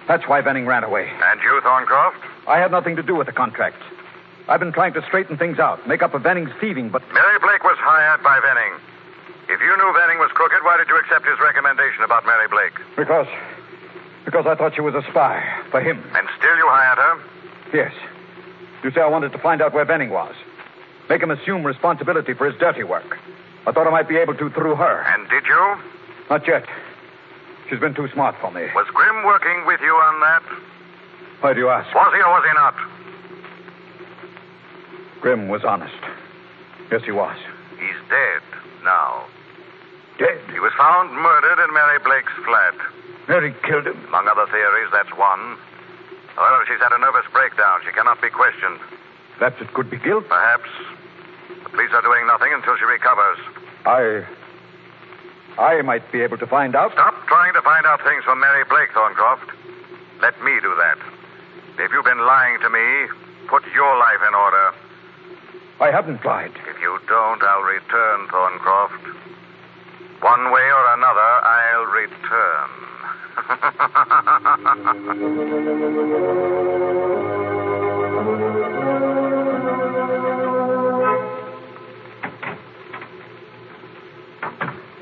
That's 0.07 0.29
why 0.29 0.41
Venning 0.41 0.67
ran 0.67 0.85
away. 0.85 1.11
And 1.11 1.41
you, 1.43 1.61
Thorncroft? 1.65 2.23
I 2.47 2.59
had 2.59 2.71
nothing 2.71 2.97
to 2.97 3.03
do 3.03 3.15
with 3.15 3.27
the 3.27 3.33
contracts. 3.33 3.83
I've 4.49 4.61
been 4.61 4.73
trying 4.73 4.93
to 4.95 5.03
straighten 5.03 5.37
things 5.37 5.59
out, 5.59 5.87
make 5.89 6.03
up 6.03 6.13
for 6.13 6.21
Venning's 6.21 6.53
thieving, 6.61 6.91
but. 6.91 7.03
Mary 7.13 7.39
Blake 7.41 7.65
was 7.65 7.77
hired 7.79 8.23
by 8.23 8.39
Venning. 8.41 8.79
If 9.49 9.61
you 9.61 9.77
knew 9.77 9.93
Venning 9.93 10.19
was 10.19 10.31
crooked, 10.35 10.63
why 10.63 10.77
did 10.77 10.89
you 10.89 10.99
accept 10.99 11.27
his 11.27 11.39
recommendation 11.41 12.03
about 12.03 12.25
Mary 12.25 12.47
Blake? 12.49 12.75
Because. 12.97 13.27
Because 14.25 14.47
I 14.47 14.55
thought 14.55 14.75
she 14.75 14.81
was 14.81 14.95
a 14.95 15.03
spy 15.11 15.43
for 15.71 15.81
him. 15.81 16.03
And 16.15 16.29
still 16.39 16.57
you 16.57 16.67
hired 16.67 16.99
her? 16.99 17.15
Yes. 17.73 17.93
You 18.83 18.91
see, 18.91 19.01
I 19.01 19.07
wanted 19.07 19.33
to 19.33 19.39
find 19.39 19.63
out 19.63 19.73
where 19.73 19.85
Venning 19.85 20.11
was. 20.11 20.35
Make 21.09 21.23
him 21.23 21.31
assume 21.31 21.65
responsibility 21.65 22.35
for 22.35 22.51
his 22.51 22.59
dirty 22.59 22.83
work. 22.83 23.19
I 23.67 23.73
thought 23.73 23.87
I 23.87 23.91
might 23.91 24.09
be 24.09 24.17
able 24.17 24.35
to 24.35 24.51
through 24.51 24.77
her. 24.77 25.03
And 25.15 25.29
did 25.29 25.45
you? 25.47 25.77
Not 26.31 26.47
yet. 26.47 26.65
She's 27.69 27.81
been 27.81 27.95
too 27.95 28.09
smart 28.13 28.37
for 28.41 28.51
me. 28.51 28.67
Was 28.75 28.87
Grim 28.95 29.25
working 29.25 29.67
with 29.67 29.81
you 29.81 29.95
on 29.95 30.21
that? 30.21 30.43
Why 31.41 31.53
do 31.53 31.61
you 31.61 31.69
ask? 31.69 31.93
Was 31.95 32.13
he 32.15 32.21
or 32.21 32.31
was 32.33 32.45
he 32.47 32.55
not? 32.55 32.75
Grim 35.21 35.49
was 35.49 35.65
honest. 35.65 35.95
Yes, 36.91 37.03
he 37.05 37.13
was. 37.13 37.37
He's 37.79 37.99
dead 38.09 38.43
now. 38.85 39.27
Dead? 40.19 40.41
He 40.53 40.61
was 40.61 40.73
found 40.79 41.13
murdered 41.13 41.59
in 41.65 41.75
Mary 41.75 41.99
Blake's 41.99 42.33
flat. 42.45 42.75
Mary 43.29 43.55
killed 43.65 43.87
him? 43.87 43.99
Among 44.09 44.29
other 44.29 44.47
theories, 44.47 44.89
that's 44.93 45.11
one. 45.19 45.59
However, 46.37 46.65
she's 46.69 46.81
had 46.81 46.93
a 46.93 46.99
nervous 47.01 47.27
breakdown. 47.33 47.81
She 47.85 47.93
cannot 47.93 48.21
be 48.23 48.31
questioned. 48.31 48.79
Perhaps 49.39 49.61
it 49.61 49.73
could 49.75 49.91
be 49.91 49.99
guilt? 49.99 50.29
Perhaps. 50.29 50.71
The 51.65 51.71
police 51.71 51.91
are 51.93 52.03
doing 52.03 52.27
nothing 52.27 52.53
until 52.53 52.77
she 52.77 52.85
recovers. 52.85 53.39
I. 53.85 54.25
I 55.59 55.83
might 55.83 56.11
be 56.13 56.21
able 56.21 56.39
to 56.39 56.47
find 56.47 56.77
out. 56.77 56.93
Stop 56.93 57.15
trying 57.27 57.53
to 57.55 57.63
find 57.63 57.85
out 57.87 58.01
things 58.05 58.25
from 58.25 58.41
Mary 58.41 58.65
Blake, 58.69 58.91
Thorncroft. 58.95 59.51
Let 60.23 60.41
me 60.45 60.53
do 60.63 60.73
that. 60.77 60.99
If 61.79 61.93
you've 61.93 62.05
been 62.05 62.25
lying 62.25 62.59
to 62.61 62.71
me, 62.71 63.07
put 63.49 63.63
your 63.75 63.99
life 63.99 64.23
in 64.27 64.35
order. 64.35 64.73
I 65.79 65.91
haven't 65.91 66.25
lied. 66.25 66.53
If 66.69 66.81
you 66.81 66.99
don't, 67.07 67.43
I'll 67.43 67.63
return, 67.63 68.27
Thorncroft. 68.29 69.15
One 70.23 70.51
way 70.51 70.63
or 70.63 70.95
another, 70.95 71.45
I'll 71.45 71.85
return. 71.93 72.71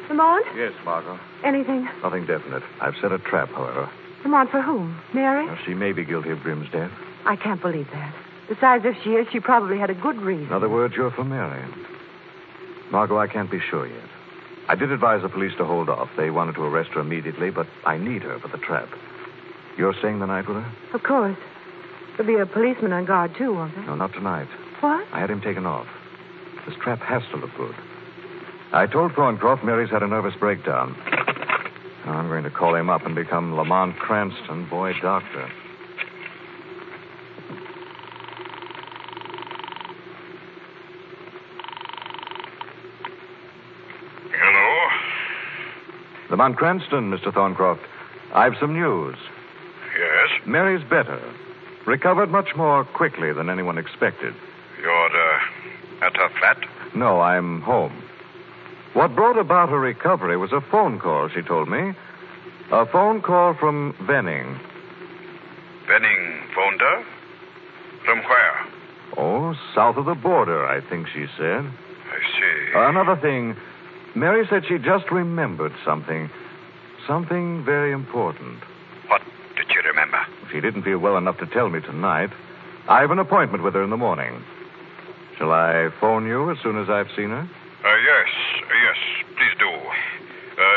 Lamont? 0.09 0.47
Yes, 0.57 0.73
Margot. 0.85 1.19
Anything? 1.45 1.89
Nothing 2.03 2.27
definite. 2.27 2.65
I've 2.81 2.97
set 3.01 3.13
a 3.13 3.19
trap, 3.19 3.51
however. 3.51 3.89
Lamont, 4.25 4.51
for 4.51 4.61
whom? 4.63 4.99
Mary? 5.13 5.47
Now, 5.47 5.59
she 5.65 5.75
may 5.75 5.93
be 5.93 6.05
guilty 6.05 6.31
of 6.31 6.41
Grim's 6.41 6.71
death. 6.71 6.91
I 7.27 7.37
can't 7.37 7.61
believe 7.61 7.89
that. 7.93 8.15
Besides, 8.49 8.85
if 8.85 8.97
she 9.03 9.11
is, 9.11 9.27
she 9.33 9.41
probably 9.41 9.79
had 9.79 9.91
a 9.91 9.95
good 9.95 10.17
reason. 10.21 10.47
In 10.47 10.53
other 10.53 10.69
words, 10.69 10.95
you're 10.97 11.11
for 11.11 11.25
Mary. 11.25 11.65
Margot, 12.91 13.19
I 13.19 13.27
can't 13.27 13.51
be 13.51 13.61
sure 13.61 13.87
yet. 13.87 14.09
I 14.69 14.75
did 14.75 14.91
advise 14.93 15.23
the 15.23 15.29
police 15.29 15.53
to 15.59 15.65
hold 15.65 15.89
off. 15.89 16.09
They 16.17 16.31
wanted 16.31 16.55
to 16.57 16.63
arrest 16.63 16.91
her 16.91 17.01
immediately, 17.01 17.51
but 17.51 17.67
I 17.85 17.99
need 17.99 18.23
her 18.23 18.39
for 18.39 18.49
the 18.49 18.59
trap. 18.59 18.89
You're 19.77 19.95
staying 19.99 20.21
the 20.21 20.27
night 20.27 20.47
with 20.49 20.59
her? 20.59 20.73
Of 20.95 21.03
course. 21.03 21.37
There'll 22.17 22.33
be 22.33 22.41
a 22.41 22.47
policeman 22.47 22.93
on 22.93 23.05
guard, 23.07 23.35
too, 23.37 23.53
won't 23.53 23.75
there? 23.75 23.85
No, 23.85 23.95
not 23.95 24.13
tonight. 24.13 24.49
What? 24.81 25.07
I 25.13 25.21
had 25.21 25.31
him 25.31 25.41
taken 25.41 25.67
off. 25.67 25.87
This 26.67 26.77
trap 26.83 27.01
has 27.01 27.23
to 27.33 27.37
look 27.37 27.51
good. 27.57 27.75
I 28.73 28.87
told 28.87 29.13
Thorncroft 29.13 29.65
Mary's 29.65 29.91
had 29.91 30.03
a 30.03 30.07
nervous 30.07 30.35
breakdown. 30.39 30.97
Now 32.05 32.13
I'm 32.19 32.29
going 32.29 32.45
to 32.45 32.51
call 32.51 32.75
him 32.75 32.91
up 32.91 33.07
and 33.07 33.15
become 33.15 33.55
Lamont 33.57 33.97
Cranston, 33.97 34.69
boy 34.69 34.93
doctor. 35.01 35.51
Hello? 44.33 44.89
Lamont 46.31 46.57
Cranston, 46.57 47.11
Mr. 47.11 47.33
Thorncroft. 47.33 47.81
I've 48.35 48.55
some 48.61 48.75
news. 48.75 49.17
Yes? 49.99 50.47
Mary's 50.47 50.85
better. 50.91 51.23
Recovered 51.87 52.31
much 52.31 52.55
more 52.57 52.85
quickly 52.85 53.33
than 53.33 53.49
anyone 53.49 53.79
expected. 53.79 54.35
You're 54.81 55.07
uh, 55.07 55.39
at 56.07 56.17
her 56.17 56.29
flat? 56.39 56.59
No, 56.95 57.21
I'm 57.21 57.63
home. 57.63 58.04
What 58.95 59.15
brought 59.15 59.39
about 59.39 59.69
her 59.71 59.81
recovery 59.81 60.37
was 60.37 60.53
a 60.53 60.61
phone 60.61 60.99
call, 61.01 61.29
she 61.29 61.43
told 61.43 61.69
me. 61.69 61.93
A 62.71 62.87
phone 62.87 63.21
call 63.21 63.55
from 63.55 63.95
Venning. 64.07 64.59
Benning 65.87 66.41
phoned 66.55 66.81
her? 66.81 67.05
From 68.05 68.19
where? 68.21 68.67
Oh, 69.17 69.55
south 69.75 69.97
of 69.97 70.07
the 70.07 70.15
border, 70.15 70.67
I 70.67 70.81
think 70.89 71.09
she 71.09 71.27
said. 71.37 71.65
I 71.65 72.19
see. 72.39 72.73
Another 72.75 73.17
thing, 73.21 73.57
Mary 74.15 74.47
said 74.49 74.63
she 74.69 74.79
just 74.79 75.11
remembered 75.11 75.73
something. 75.85 76.31
Something 77.07 77.65
very 77.65 77.93
important. 77.93 78.61
What 79.09 79.23
did 79.57 79.67
she 79.69 79.87
remember? 79.89 80.21
She 80.53 80.61
didn't 80.61 80.85
feel 80.85 80.99
well 80.99 81.17
enough 81.17 81.39
to 81.39 81.47
tell 81.47 81.69
me 81.69 81.81
tonight. 81.81 82.31
I 82.89 83.01
have 83.01 83.11
an 83.11 83.19
appointment 83.19 83.65
with 83.65 83.75
her 83.75 83.83
in 83.83 83.91
the 83.91 83.97
morning. 83.97 84.43
Shall 85.37 85.51
I 85.51 85.91
phone 86.01 86.27
you 86.27 86.51
as 86.51 86.59
soon 86.63 86.79
as 86.81 86.89
I've 86.89 87.09
seen 87.17 87.31
her? 87.31 87.43
Uh, 87.85 87.97
yes, 87.97 88.29
yes, 88.29 88.31
please 88.31 88.54
do. 88.54 88.54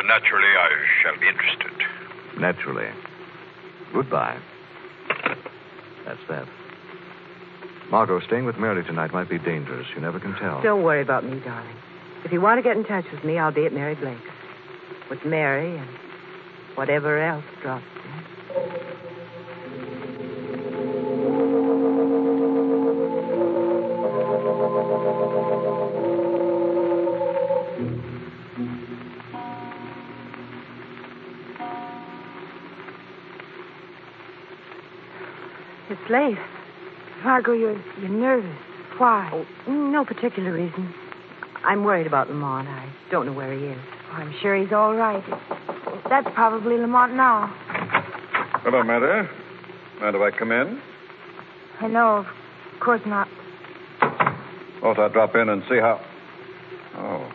Naturally, 0.07 0.47
I 0.47 0.69
shall 1.03 1.19
be 1.19 1.27
interested. 1.27 2.39
Naturally. 2.39 2.87
Goodbye. 3.93 4.39
That's 6.05 6.19
that. 6.29 6.47
Margot, 7.91 8.19
staying 8.21 8.45
with 8.45 8.57
Mary 8.57 8.83
tonight 8.83 9.13
might 9.13 9.29
be 9.29 9.39
dangerous. 9.39 9.87
You 9.95 10.01
never 10.01 10.19
can 10.19 10.35
tell. 10.35 10.61
Don't 10.61 10.83
worry 10.83 11.01
about 11.01 11.23
me, 11.23 11.39
darling. 11.39 11.75
If 12.25 12.31
you 12.31 12.41
want 12.41 12.57
to 12.57 12.61
get 12.61 12.75
in 12.75 12.83
touch 12.83 13.05
with 13.11 13.23
me, 13.23 13.37
I'll 13.37 13.53
be 13.53 13.65
at 13.65 13.73
Mary 13.73 13.95
Blake's. 13.95 14.19
With 15.09 15.23
Mary 15.25 15.77
and 15.77 15.89
whatever 16.75 17.17
else 17.21 17.45
drops 17.61 17.85
in. 18.03 18.26
It's 36.07 36.13
late. 36.13 36.37
Margot, 37.25 37.51
you're, 37.51 37.83
you're 37.99 38.07
nervous. 38.07 38.57
Why? 38.97 39.29
Oh, 39.67 39.71
no 39.73 40.05
particular 40.05 40.53
reason. 40.53 40.93
I'm 41.65 41.83
worried 41.83 42.07
about 42.07 42.29
Lamont. 42.29 42.69
I 42.69 42.89
don't 43.11 43.25
know 43.25 43.33
where 43.33 43.51
he 43.51 43.65
is. 43.65 43.77
Oh, 44.11 44.13
I'm 44.13 44.33
sure 44.41 44.55
he's 44.55 44.71
all 44.71 44.95
right. 44.95 45.21
That's 46.09 46.27
probably 46.33 46.77
Lamont 46.77 47.13
now. 47.15 47.53
Hello, 48.63 48.83
Mary. 48.83 49.27
Mind 49.99 50.15
if 50.15 50.21
I 50.21 50.31
come 50.31 50.53
in? 50.53 50.81
I 51.81 51.87
know, 51.87 52.25
of 52.73 52.79
course 52.79 53.01
not. 53.05 53.27
Thought 54.79 54.99
I'd 54.99 55.11
drop 55.11 55.35
in 55.35 55.49
and 55.49 55.61
see 55.69 55.77
how. 55.77 55.99
Oh, 56.95 57.29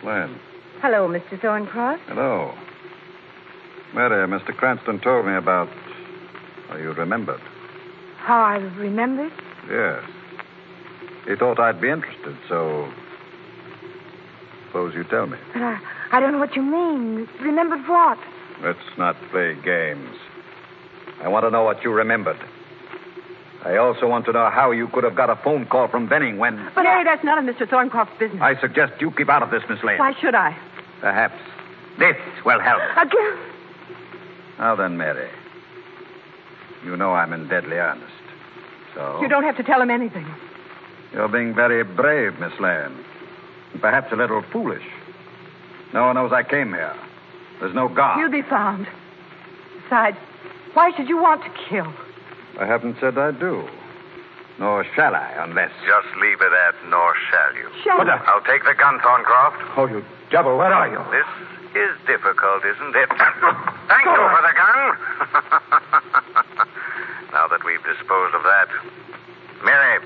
Slan. 0.00 0.36
Hello, 0.80 1.06
Mr. 1.06 1.40
Thorncroft. 1.40 2.00
Hello. 2.08 2.52
Mary, 3.94 4.26
Mr. 4.26 4.52
Cranston 4.56 4.98
told 5.00 5.26
me 5.26 5.36
about 5.36 5.68
how 6.68 6.76
you 6.76 6.92
remembered. 6.92 7.40
How 8.18 8.40
I 8.42 8.56
remembered? 8.56 9.32
Yes. 9.70 10.02
He 11.26 11.34
thought 11.36 11.58
I'd 11.60 11.80
be 11.80 11.90
interested, 11.90 12.36
so. 12.48 12.90
Suppose 14.66 14.94
you 14.94 15.04
tell 15.04 15.26
me. 15.26 15.38
But 15.52 15.62
I, 15.62 15.80
I 16.12 16.20
don't 16.20 16.32
know 16.32 16.38
what 16.38 16.54
you 16.56 16.62
mean. 16.62 17.28
Remembered 17.40 17.86
what? 17.88 18.18
Let's 18.62 18.78
not 18.98 19.16
play 19.30 19.54
games. 19.64 20.16
I 21.22 21.28
want 21.28 21.44
to 21.46 21.50
know 21.50 21.64
what 21.64 21.82
you 21.82 21.90
remembered. 21.92 22.38
I 23.64 23.76
also 23.76 24.06
want 24.06 24.24
to 24.26 24.32
know 24.32 24.50
how 24.50 24.70
you 24.70 24.88
could 24.88 25.04
have 25.04 25.16
got 25.16 25.30
a 25.30 25.36
phone 25.42 25.66
call 25.66 25.88
from 25.88 26.08
Venning 26.08 26.38
when. 26.38 26.56
But, 26.74 26.82
Mary, 26.82 27.02
that's 27.04 27.24
none 27.24 27.38
of 27.48 27.54
Mr. 27.54 27.68
Thorncroft's 27.68 28.18
business. 28.18 28.40
I 28.40 28.58
suggest 28.60 28.92
you 29.00 29.10
keep 29.10 29.28
out 29.28 29.42
of 29.42 29.50
this, 29.50 29.62
Miss 29.68 29.82
Lane. 29.82 29.98
Why 29.98 30.14
should 30.20 30.34
I? 30.34 30.56
Perhaps 31.00 31.34
this 31.98 32.16
will 32.44 32.60
help. 32.60 32.80
Again? 32.96 33.38
Now 34.58 34.76
then, 34.76 34.96
Mary. 34.96 35.28
You 36.88 36.96
know 36.96 37.12
I'm 37.12 37.34
in 37.34 37.48
deadly 37.48 37.76
earnest. 37.76 38.08
So. 38.94 39.20
You 39.20 39.28
don't 39.28 39.42
have 39.44 39.58
to 39.58 39.62
tell 39.62 39.82
him 39.82 39.90
anything. 39.90 40.26
You're 41.12 41.28
being 41.28 41.54
very 41.54 41.84
brave, 41.84 42.40
Miss 42.40 42.58
Lane. 42.58 43.04
Perhaps 43.78 44.10
a 44.10 44.16
little 44.16 44.40
foolish. 44.50 44.82
No 45.92 46.06
one 46.06 46.14
knows 46.14 46.32
I 46.32 46.42
came 46.44 46.72
here. 46.72 46.96
There's 47.60 47.74
no 47.74 47.88
guard. 47.88 48.18
You'll 48.20 48.30
be 48.32 48.40
found. 48.40 48.86
Besides, 49.82 50.16
why 50.72 50.90
should 50.96 51.10
you 51.10 51.18
want 51.20 51.42
to 51.44 51.50
kill? 51.68 51.92
I 52.58 52.64
haven't 52.64 52.96
said 53.00 53.18
I 53.18 53.32
do. 53.32 53.68
Nor 54.58 54.86
shall 54.96 55.14
I, 55.14 55.44
unless. 55.44 55.70
Just 55.84 56.08
leave 56.22 56.40
it 56.40 56.52
at 56.68 56.74
nor 56.88 57.12
shall 57.28 57.54
you. 57.54 57.68
Shall 57.84 57.98
What 57.98 58.08
I? 58.08 58.16
I'll 58.32 58.40
take 58.48 58.64
the 58.64 58.74
gun, 58.80 58.98
Thorncroft. 59.00 59.76
Oh, 59.76 59.86
you 59.86 60.02
devil, 60.30 60.56
where 60.56 60.72
are 60.72 60.88
you? 60.88 61.04
This 61.12 61.28
is 61.84 61.92
difficult, 62.06 62.64
isn't 62.64 62.96
it? 62.96 63.08
Thank 63.92 64.08
you 64.08 64.24
for 64.32 64.40
the 64.40 64.54
gun. 64.56 65.84
now 68.08 68.20
that 68.20 68.28
we've 68.30 68.32
disposed 68.32 68.34
of 68.34 68.42
that. 68.42 68.68
Mary, 69.64 70.00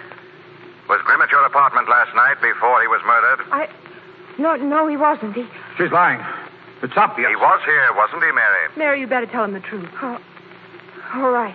was 0.88 1.00
Grim 1.04 1.20
at 1.20 1.30
your 1.30 1.44
apartment 1.44 1.88
last 1.88 2.14
night 2.14 2.40
before 2.40 2.80
he 2.80 2.88
was 2.88 3.00
murdered? 3.06 3.46
I. 3.52 3.68
No, 4.38 4.56
no, 4.56 4.86
he 4.86 4.96
wasn't. 4.96 5.34
He. 5.34 5.46
She's 5.76 5.92
lying. 5.92 6.20
It's 6.82 6.96
obvious. 6.96 7.28
He 7.28 7.36
was 7.36 7.60
here, 7.64 7.92
wasn't 7.94 8.24
he, 8.24 8.32
Mary? 8.32 8.68
Mary, 8.76 9.00
you 9.00 9.06
better 9.06 9.26
tell 9.26 9.44
him 9.44 9.52
the 9.52 9.60
truth. 9.60 9.88
Oh, 10.02 10.18
all 11.14 11.30
right. 11.30 11.54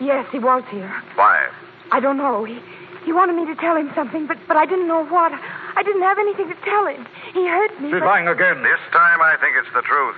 Yes, 0.00 0.26
he 0.32 0.38
was 0.38 0.64
here. 0.70 0.90
Why? 1.14 1.48
I 1.92 2.00
don't 2.00 2.18
know. 2.18 2.44
He, 2.44 2.58
he 3.04 3.12
wanted 3.12 3.36
me 3.36 3.46
to 3.46 3.54
tell 3.54 3.76
him 3.76 3.90
something, 3.94 4.26
but, 4.26 4.36
but 4.48 4.56
I 4.56 4.66
didn't 4.66 4.88
know 4.88 5.06
what. 5.06 5.32
I 5.32 5.82
didn't 5.82 6.02
have 6.02 6.18
anything 6.18 6.48
to 6.48 6.56
tell 6.64 6.86
him. 6.86 7.06
He 7.32 7.46
hurt 7.46 7.80
me. 7.80 7.88
She's 7.88 8.00
but... 8.00 8.06
lying 8.06 8.28
again. 8.28 8.62
This 8.62 8.80
time 8.92 9.22
I 9.22 9.36
think 9.40 9.56
it's 9.56 9.72
the 9.72 9.82
truth. 9.82 10.16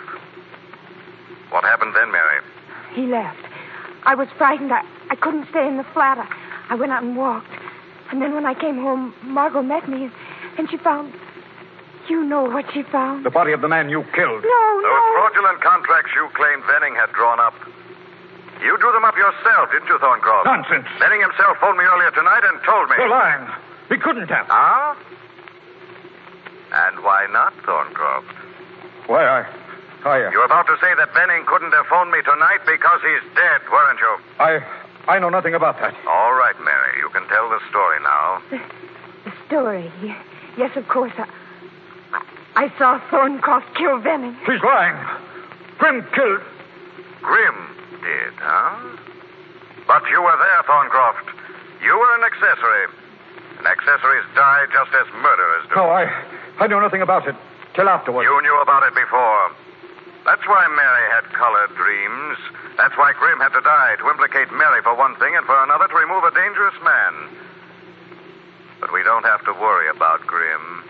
What 1.51 1.63
happened 1.63 1.95
then, 1.95 2.11
Mary? 2.11 2.41
He 2.95 3.07
left. 3.07 3.39
I 4.07 4.15
was 4.15 4.29
frightened. 4.39 4.73
I, 4.73 4.83
I 5.11 5.17
couldn't 5.17 5.49
stay 5.51 5.67
in 5.67 5.77
the 5.77 5.85
flat. 5.93 6.17
I, 6.19 6.73
I 6.73 6.75
went 6.77 6.93
out 6.93 7.03
and 7.03 7.17
walked. 7.17 7.51
And 8.11 8.23
then 8.23 8.33
when 8.35 8.47
I 8.47 8.55
came 8.55 8.77
home, 8.79 9.13
Margot 9.23 9.63
met 9.63 9.89
me, 9.89 10.05
and, 10.05 10.13
and 10.59 10.71
she 10.71 10.77
found. 10.79 11.13
You 12.09 12.23
know 12.23 12.45
what 12.45 12.65
she 12.73 12.85
found. 12.85 13.27
The 13.27 13.31
body 13.35 13.51
of 13.51 13.61
the 13.61 13.69
man 13.69 13.91
you 13.91 14.05
killed. 14.15 14.43
No, 14.47 14.63
Those 14.79 14.87
no. 14.87 15.13
fraudulent 15.19 15.61
contracts 15.61 16.13
you 16.15 16.29
claimed 16.35 16.63
Venning 16.71 16.95
had 16.95 17.11
drawn 17.13 17.41
up. 17.41 17.55
You 18.63 18.79
drew 18.79 18.93
them 18.93 19.05
up 19.05 19.17
yourself, 19.17 19.71
didn't 19.73 19.89
you, 19.89 19.99
Thorncroft? 19.99 20.45
Nonsense. 20.47 20.87
Venning 21.01 21.21
himself 21.21 21.59
phoned 21.61 21.77
me 21.79 21.85
earlier 21.85 22.11
tonight 22.13 22.43
and 22.47 22.63
told 22.63 22.89
me. 22.91 22.95
You're 22.99 23.11
lying. 23.11 23.51
He 23.91 23.99
couldn't 23.99 24.29
have. 24.31 24.47
Ah? 24.49 24.97
And 26.73 27.03
why 27.03 27.27
not, 27.33 27.53
Thorncroft? 27.67 28.31
Why, 29.09 29.27
I. 29.43 29.47
I. 30.07 30.31
You 30.31 30.39
were 30.39 30.47
about 30.47 30.67
to 30.67 30.77
say 30.81 30.95
that 30.95 31.13
Venning 31.13 31.45
couldn't 31.47 31.73
have 31.73 31.87
phoned 31.87 32.11
me 32.11 32.23
tonight 32.23 32.63
because 32.65 33.01
he's 33.03 33.25
dead, 33.35 33.61
weren't 33.71 34.01
you? 34.01 34.13
I. 34.39 34.63
I 35.09 35.19
know 35.19 35.29
nothing 35.31 35.55
about 35.55 35.79
that. 35.79 35.95
All 36.07 36.35
right, 36.35 36.59
Mary. 36.63 36.99
You 36.99 37.09
can 37.11 37.27
tell 37.29 37.49
the 37.49 37.61
story 37.71 37.99
now. 38.03 38.43
The 38.51 39.33
story. 39.47 39.93
Yes, 40.59 40.75
of 40.77 40.89
course. 40.89 41.13
I, 41.17 41.27
I 42.57 42.73
saw 42.79 42.99
Thorncroft 43.11 43.75
kill 43.77 43.99
Venning. 43.99 44.37
She's 44.47 44.63
lying. 44.63 44.99
Grim 45.79 46.03
killed. 46.15 46.43
Grim 47.23 47.57
did, 48.03 48.35
huh? 48.39 48.97
But 49.87 50.03
you 50.11 50.23
were 50.23 50.35
there, 50.35 50.63
Thorncroft. 50.67 51.31
You 51.85 51.95
were 51.99 52.15
an 52.19 52.25
accessory. 52.25 52.87
And 53.59 53.67
accessories 53.67 54.25
die 54.35 54.67
just 54.73 54.91
as 54.91 55.07
murderers 55.23 55.69
do. 55.69 55.77
No, 55.77 55.91
I. 55.91 56.11
I 56.59 56.67
know 56.67 56.81
nothing 56.81 57.03
about 57.03 57.29
it. 57.29 57.37
Till 57.75 57.89
afterwards. 57.89 58.27
You 58.27 58.43
knew 58.43 58.61
about 58.61 58.83
it 58.83 58.95
before. 58.95 59.56
That's 60.37 60.49
why 60.53 60.69
Mary 60.69 61.07
had 61.17 61.25
colored 61.33 61.73
dreams. 61.81 62.37
That's 62.77 62.93
why 63.01 63.15
Grim 63.17 63.41
had 63.41 63.57
to 63.57 63.63
die, 63.65 63.97
to 63.97 64.11
implicate 64.13 64.53
Mary 64.53 64.83
for 64.83 64.93
one 64.95 65.17
thing 65.17 65.35
and 65.35 65.47
for 65.47 65.57
another 65.65 65.89
to 65.89 65.97
remove 65.97 66.25
a 66.25 66.31
dangerous 66.37 66.75
man. 66.85 67.33
But 68.79 68.93
we 68.93 69.03
don't 69.03 69.25
have 69.25 69.43
to 69.47 69.53
worry 69.57 69.89
about 69.89 70.21
Grim. 70.29 70.85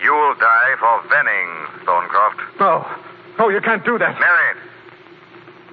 You'll 0.00 0.38
die 0.38 0.78
for 0.78 1.02
Venning, 1.10 1.50
Thorncroft. 1.90 2.38
No. 2.60 2.86
No, 3.36 3.48
you 3.48 3.60
can't 3.60 3.84
do 3.84 3.98
that. 3.98 4.14
Mary, 4.14 4.54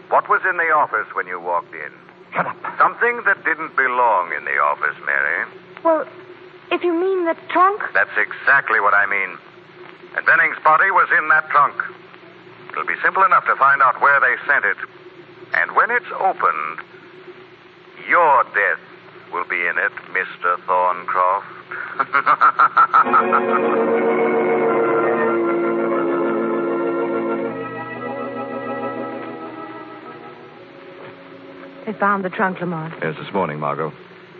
what 0.09 0.27
was 0.27 0.41
in 0.49 0.57
the 0.57 0.73
office 0.73 1.13
when 1.13 1.27
you 1.27 1.39
walked 1.39 1.75
in? 1.75 1.93
Shut 2.33 2.47
up. 2.47 2.57
Something 2.79 3.21
that 3.29 3.45
didn't 3.45 3.77
belong 3.77 4.33
in 4.33 4.45
the 4.45 4.57
office, 4.57 4.97
Mary. 5.05 5.45
Well, 5.85 6.07
if 6.71 6.83
you 6.83 6.91
mean 6.91 7.25
the 7.25 7.37
trunk, 7.49 7.83
That's 7.93 8.17
exactly 8.17 8.79
what 8.79 8.95
I 8.95 9.05
mean. 9.05 9.37
And 10.17 10.25
Venning's 10.25 10.57
body 10.65 10.89
was 10.89 11.07
in 11.15 11.29
that 11.29 11.47
trunk. 11.51 11.75
It'll 12.73 12.85
be 12.85 12.99
simple 13.03 13.23
enough 13.23 13.45
to 13.45 13.55
find 13.55 13.81
out 13.81 14.01
where 14.01 14.19
they 14.19 14.35
sent 14.45 14.65
it. 14.65 14.77
And 15.53 15.75
when 15.75 15.91
it's 15.91 16.11
opened, 16.19 16.79
your 18.09 18.43
death 18.43 18.79
will 19.31 19.45
be 19.45 19.61
in 19.65 19.77
it, 19.77 19.93
Mr. 20.11 20.57
Thorncroft. 20.65 21.45
They 31.85 31.93
found 31.93 32.23
the 32.23 32.29
trunk, 32.29 32.59
Lamont. 32.59 32.93
Yes, 33.01 33.15
this 33.17 33.31
morning, 33.33 33.59
Margot. 33.59 33.91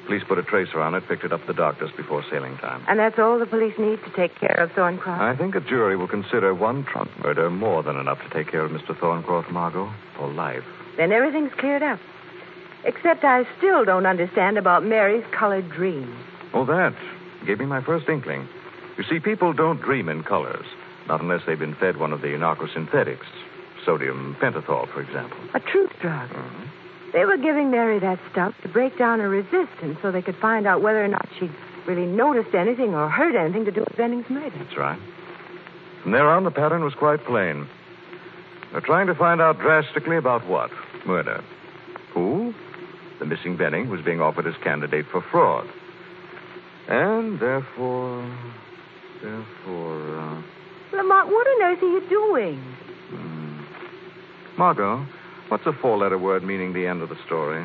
Police 0.06 0.24
put 0.28 0.38
a 0.38 0.44
tracer 0.44 0.82
on 0.82 0.96
it, 0.96 1.08
picked 1.08 1.24
it 1.24 1.32
up 1.32 1.42
at 1.42 1.48
the 1.48 1.54
doctor's 1.54 1.92
before 1.96 2.24
sailing 2.30 2.58
time. 2.58 2.84
And 2.88 3.00
that's 3.00 3.18
all 3.18 3.40
the 3.40 3.46
police 3.46 3.74
need 3.78 4.00
to 4.04 4.12
take 4.16 4.36
care 4.36 4.56
of 4.60 4.72
Thorncroft? 4.72 5.20
I 5.20 5.36
think 5.36 5.56
a 5.56 5.62
jury 5.62 5.96
will 5.96 6.10
consider 6.10 6.54
one 6.54 6.84
trunk 6.84 7.10
murder 7.24 7.50
more 7.50 7.84
than 7.84 7.96
enough 7.96 8.20
to 8.22 8.30
take 8.30 8.52
care 8.52 8.66
of 8.66 8.72
Mr. 8.72 8.98
Thorncroft, 8.98 9.50
Margot, 9.52 9.92
for 10.18 10.28
life. 10.28 10.64
Then 10.98 11.12
everything's 11.12 11.54
cleared 11.58 11.84
up. 11.84 12.00
Except 12.84 13.24
I 13.24 13.46
still 13.58 13.86
don't 13.86 14.06
understand 14.06 14.58
about 14.58 14.84
Mary's 14.84 15.24
colored 15.32 15.70
dreams. 15.72 16.16
Oh, 16.54 16.66
that 16.66 16.94
gave 17.46 17.60
me 17.60 17.66
my 17.66 17.82
first 17.82 18.10
inkling. 18.10 18.48
You 18.98 19.06
see, 19.06 19.20
people 19.20 19.54
don't 19.54 19.82
dream 19.82 20.10
in 20.10 20.24
colors, 20.24 20.66
not 21.08 21.22
unless 21.22 21.42
they've 21.48 21.58
been 21.58 21.76
fed 21.76 21.98
one 21.98 22.12
of 22.12 22.22
the 22.22 22.28
narcosynthetics. 22.28 23.26
Sodium 23.86 24.36
pentothal, 24.40 24.92
for 24.94 25.02
example. 25.02 25.38
A 25.54 25.60
truth 25.60 25.92
drug. 26.02 26.30
Mm-hmm. 26.30 26.63
They 27.14 27.26
were 27.26 27.38
giving 27.38 27.70
Mary 27.70 28.00
that 28.00 28.20
stuff 28.32 28.56
to 28.64 28.68
break 28.70 28.98
down 28.98 29.20
her 29.20 29.30
resistance 29.30 30.00
so 30.02 30.12
they 30.12 30.24
could 30.24 30.38
find 30.38 30.66
out 30.66 30.82
whether 30.82 31.04
or 31.04 31.08
not 31.08 31.28
she'd 31.40 31.52
really 31.88 32.08
noticed 32.08 32.56
anything 32.56 32.96
or 32.96 33.08
heard 33.08 33.36
anything 33.36 33.66
to 33.66 33.72
do 33.72 33.82
with 33.82 33.96
Venning's 33.96 34.30
murder. 34.30 34.58
That's 34.58 34.78
right. 34.78 35.00
From 36.02 36.12
there 36.12 36.30
on, 36.30 36.44
the 36.44 36.52
pattern 36.52 36.84
was 36.84 36.94
quite 36.96 37.24
plain. 37.26 37.68
They're 38.72 38.82
trying 38.82 39.08
to 39.08 39.16
find 39.16 39.42
out 39.42 39.60
drastically 39.60 40.18
about 40.18 40.48
what? 40.48 40.72
Murder. 41.06 41.44
Who? 42.14 42.54
The 43.20 43.26
missing 43.26 43.56
Benning 43.58 43.90
was 43.90 44.02
being 44.02 44.20
offered 44.20 44.48
as 44.48 44.56
candidate 44.64 45.06
for 45.12 45.22
fraud. 45.22 45.68
And 46.88 47.40
therefore. 47.40 48.26
Therefore. 49.22 50.18
Uh, 50.18 50.42
Lamont, 50.94 51.28
what 51.28 51.48
on 51.48 51.62
earth 51.64 51.84
are 51.84 51.88
you 51.88 52.10
doing? 52.10 52.58
hmm. 53.10 53.64
Margot, 54.58 55.06
what's 55.54 55.68
a 55.68 55.82
four 55.84 56.00
letter 56.00 56.18
word 56.18 56.44
meaning 56.44 56.74
the 56.74 56.88
end 56.88 57.04
of 57.04 57.10
the 57.10 57.18
story? 57.28 57.64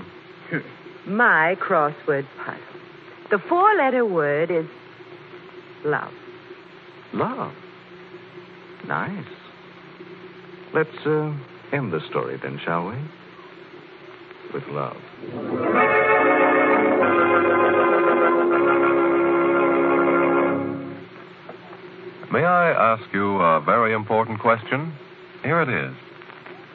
My 1.07 1.57
crossword 1.59 2.27
puzzle. 2.44 2.62
The 3.31 3.38
four 3.48 3.74
letter 3.77 4.05
word 4.05 4.51
is 4.51 4.66
love. 5.87 6.12
Love. 7.14 7.55
Nice. 8.87 9.24
Let's 10.74 10.90
uh, 11.07 11.33
end 11.72 11.90
the 11.90 12.01
story 12.11 12.38
then, 12.42 12.61
shall 12.62 12.88
we? 12.88 12.96
With 14.53 14.64
love. 14.68 14.98
May 22.31 22.44
I 22.44 22.92
ask 22.92 23.05
you 23.14 23.38
a 23.38 23.62
very 23.62 23.94
important 23.94 24.40
question? 24.40 24.92
Here 25.42 25.62
it 25.62 25.70
is. 25.70 26.08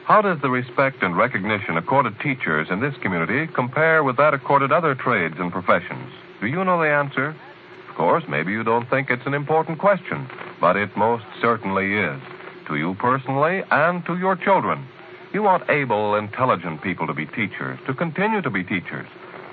How 0.04 0.20
does 0.20 0.38
the 0.42 0.50
respect 0.50 1.02
and 1.02 1.16
recognition 1.16 1.78
accorded 1.78 2.20
teachers 2.20 2.68
in 2.70 2.80
this 2.80 2.94
community 3.00 3.46
compare 3.46 4.04
with 4.04 4.18
that 4.18 4.34
accorded 4.34 4.70
other 4.70 4.94
trades 4.94 5.36
and 5.38 5.50
professions? 5.50 6.12
Do 6.42 6.46
you 6.46 6.62
know 6.62 6.78
the 6.78 6.90
answer? 6.90 7.34
Of 7.88 7.94
course, 7.94 8.24
maybe 8.28 8.52
you 8.52 8.62
don't 8.62 8.88
think 8.90 9.08
it's 9.08 9.24
an 9.24 9.32
important 9.32 9.78
question, 9.78 10.28
but 10.60 10.76
it 10.76 10.94
most 10.94 11.24
certainly 11.40 11.94
is. 11.96 12.20
To 12.68 12.76
you 12.76 12.94
personally 12.96 13.62
and 13.70 14.04
to 14.04 14.18
your 14.18 14.36
children. 14.36 14.86
You 15.32 15.42
want 15.42 15.70
able, 15.70 16.16
intelligent 16.16 16.82
people 16.82 17.06
to 17.06 17.14
be 17.14 17.24
teachers, 17.24 17.78
to 17.86 17.94
continue 17.94 18.42
to 18.42 18.50
be 18.50 18.62
teachers. 18.62 19.08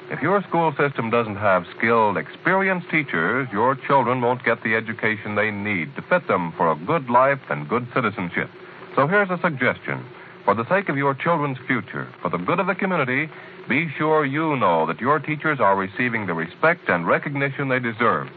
If 0.09 0.21
your 0.21 0.43
school 0.43 0.75
system 0.77 1.09
doesn't 1.09 1.37
have 1.37 1.63
skilled, 1.77 2.17
experienced 2.17 2.89
teachers, 2.89 3.47
your 3.53 3.75
children 3.87 4.19
won't 4.19 4.43
get 4.43 4.63
the 4.63 4.75
education 4.75 5.35
they 5.35 5.49
need 5.49 5.95
to 5.95 6.01
fit 6.01 6.27
them 6.27 6.51
for 6.57 6.69
a 6.69 6.75
good 6.75 7.09
life 7.09 7.39
and 7.49 7.69
good 7.69 7.87
citizenship. 7.93 8.49
So 8.97 9.07
here's 9.07 9.29
a 9.29 9.39
suggestion. 9.41 10.03
For 10.45 10.55
the 10.55 10.67
sake 10.69 10.89
of 10.89 10.97
your 10.97 11.13
children's 11.13 11.59
future, 11.67 12.07
for 12.21 12.29
the 12.29 12.37
good 12.37 12.59
of 12.59 12.67
the 12.67 12.75
community, 12.75 13.29
be 13.69 13.87
sure 13.97 14.25
you 14.25 14.55
know 14.57 14.87
that 14.87 14.99
your 14.99 15.19
teachers 15.19 15.59
are 15.59 15.75
receiving 15.77 16.25
the 16.25 16.33
respect 16.33 16.89
and 16.89 17.07
recognition 17.07 17.69
they 17.69 17.79
deserve. 17.79 18.27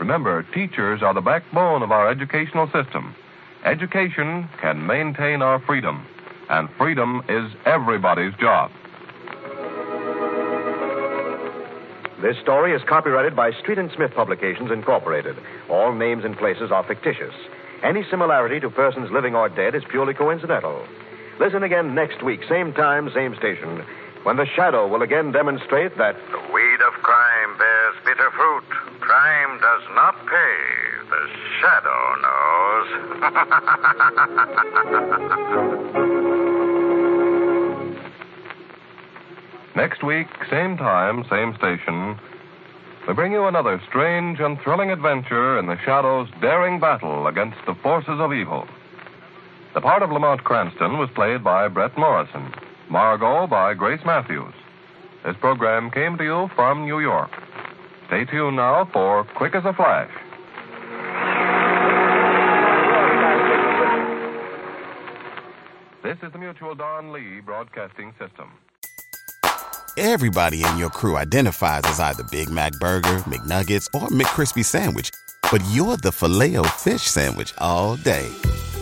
Remember, 0.00 0.42
teachers 0.52 1.02
are 1.02 1.14
the 1.14 1.20
backbone 1.20 1.82
of 1.82 1.92
our 1.92 2.10
educational 2.10 2.66
system. 2.66 3.14
Education 3.64 4.48
can 4.60 4.86
maintain 4.86 5.40
our 5.40 5.60
freedom, 5.60 6.04
and 6.50 6.68
freedom 6.76 7.22
is 7.28 7.50
everybody's 7.64 8.34
job. 8.34 8.70
This 12.20 12.36
story 12.42 12.74
is 12.74 12.82
copyrighted 12.88 13.36
by 13.36 13.52
Street 13.52 13.78
and 13.78 13.90
Smith 13.94 14.10
Publications, 14.14 14.70
Incorporated. 14.72 15.36
All 15.70 15.92
names 15.92 16.24
and 16.24 16.36
places 16.36 16.72
are 16.72 16.82
fictitious. 16.82 17.34
Any 17.82 18.04
similarity 18.10 18.58
to 18.60 18.70
persons 18.70 19.10
living 19.12 19.34
or 19.34 19.48
dead 19.48 19.74
is 19.74 19.82
purely 19.88 20.14
coincidental. 20.14 20.86
Listen 21.38 21.62
again 21.62 21.94
next 21.94 22.22
week, 22.22 22.40
same 22.48 22.72
time, 22.72 23.10
same 23.14 23.36
station, 23.36 23.84
when 24.22 24.36
the 24.36 24.46
shadow 24.46 24.88
will 24.88 25.02
again 25.02 25.32
demonstrate 25.32 25.98
that 25.98 26.16
The 26.32 26.38
weed 26.52 26.80
of 26.86 26.94
crime 27.02 27.58
bears 27.58 27.94
bitter 28.04 28.30
fruit. 28.30 28.64
Crime 29.00 29.60
does 29.60 29.82
not 29.94 30.14
pay. 30.26 30.56
The 31.10 31.28
shadow 31.60 32.16
knows. 32.22 32.66
Next 39.76 40.02
week, 40.02 40.26
same 40.50 40.76
time, 40.78 41.24
same 41.28 41.54
station, 41.56 42.18
we 43.06 43.14
bring 43.14 43.30
you 43.30 43.46
another 43.46 43.80
strange 43.88 44.40
and 44.40 44.60
thrilling 44.62 44.90
adventure 44.90 45.58
in 45.58 45.66
the 45.66 45.76
Shadow's 45.84 46.28
daring 46.40 46.80
battle 46.80 47.28
against 47.28 47.58
the 47.66 47.74
forces 47.76 48.18
of 48.18 48.32
evil. 48.32 48.66
The 49.76 49.82
part 49.82 50.02
of 50.02 50.10
Lamont 50.10 50.42
Cranston 50.42 50.96
was 50.96 51.10
played 51.14 51.44
by 51.44 51.68
Bret 51.68 51.98
Morrison, 51.98 52.50
Margot 52.88 53.46
by 53.46 53.74
Grace 53.74 54.00
Matthews. 54.06 54.54
This 55.22 55.36
program 55.36 55.90
came 55.90 56.16
to 56.16 56.24
you 56.24 56.50
from 56.54 56.86
New 56.86 56.98
York. 56.98 57.28
Stay 58.06 58.24
tuned 58.24 58.56
now 58.56 58.88
for 58.90 59.24
Quick 59.36 59.54
as 59.54 59.66
a 59.66 59.74
Flash. 59.74 60.10
This 66.02 66.16
is 66.22 66.32
the 66.32 66.38
Mutual 66.38 66.74
Don 66.74 67.12
Lee 67.12 67.40
Broadcasting 67.44 68.14
System. 68.18 68.52
Everybody 69.98 70.64
in 70.64 70.78
your 70.78 70.88
crew 70.88 71.18
identifies 71.18 71.82
as 71.84 72.00
either 72.00 72.24
Big 72.30 72.48
Mac 72.48 72.72
Burger, 72.80 73.18
McNuggets, 73.28 73.88
or 73.92 74.08
McCrispy 74.08 74.64
Sandwich. 74.64 75.10
But 75.52 75.60
you're 75.70 75.98
the 75.98 76.12
Filet-O-Fish 76.12 77.02
Sandwich 77.02 77.52
all 77.58 77.96
day. 77.96 78.32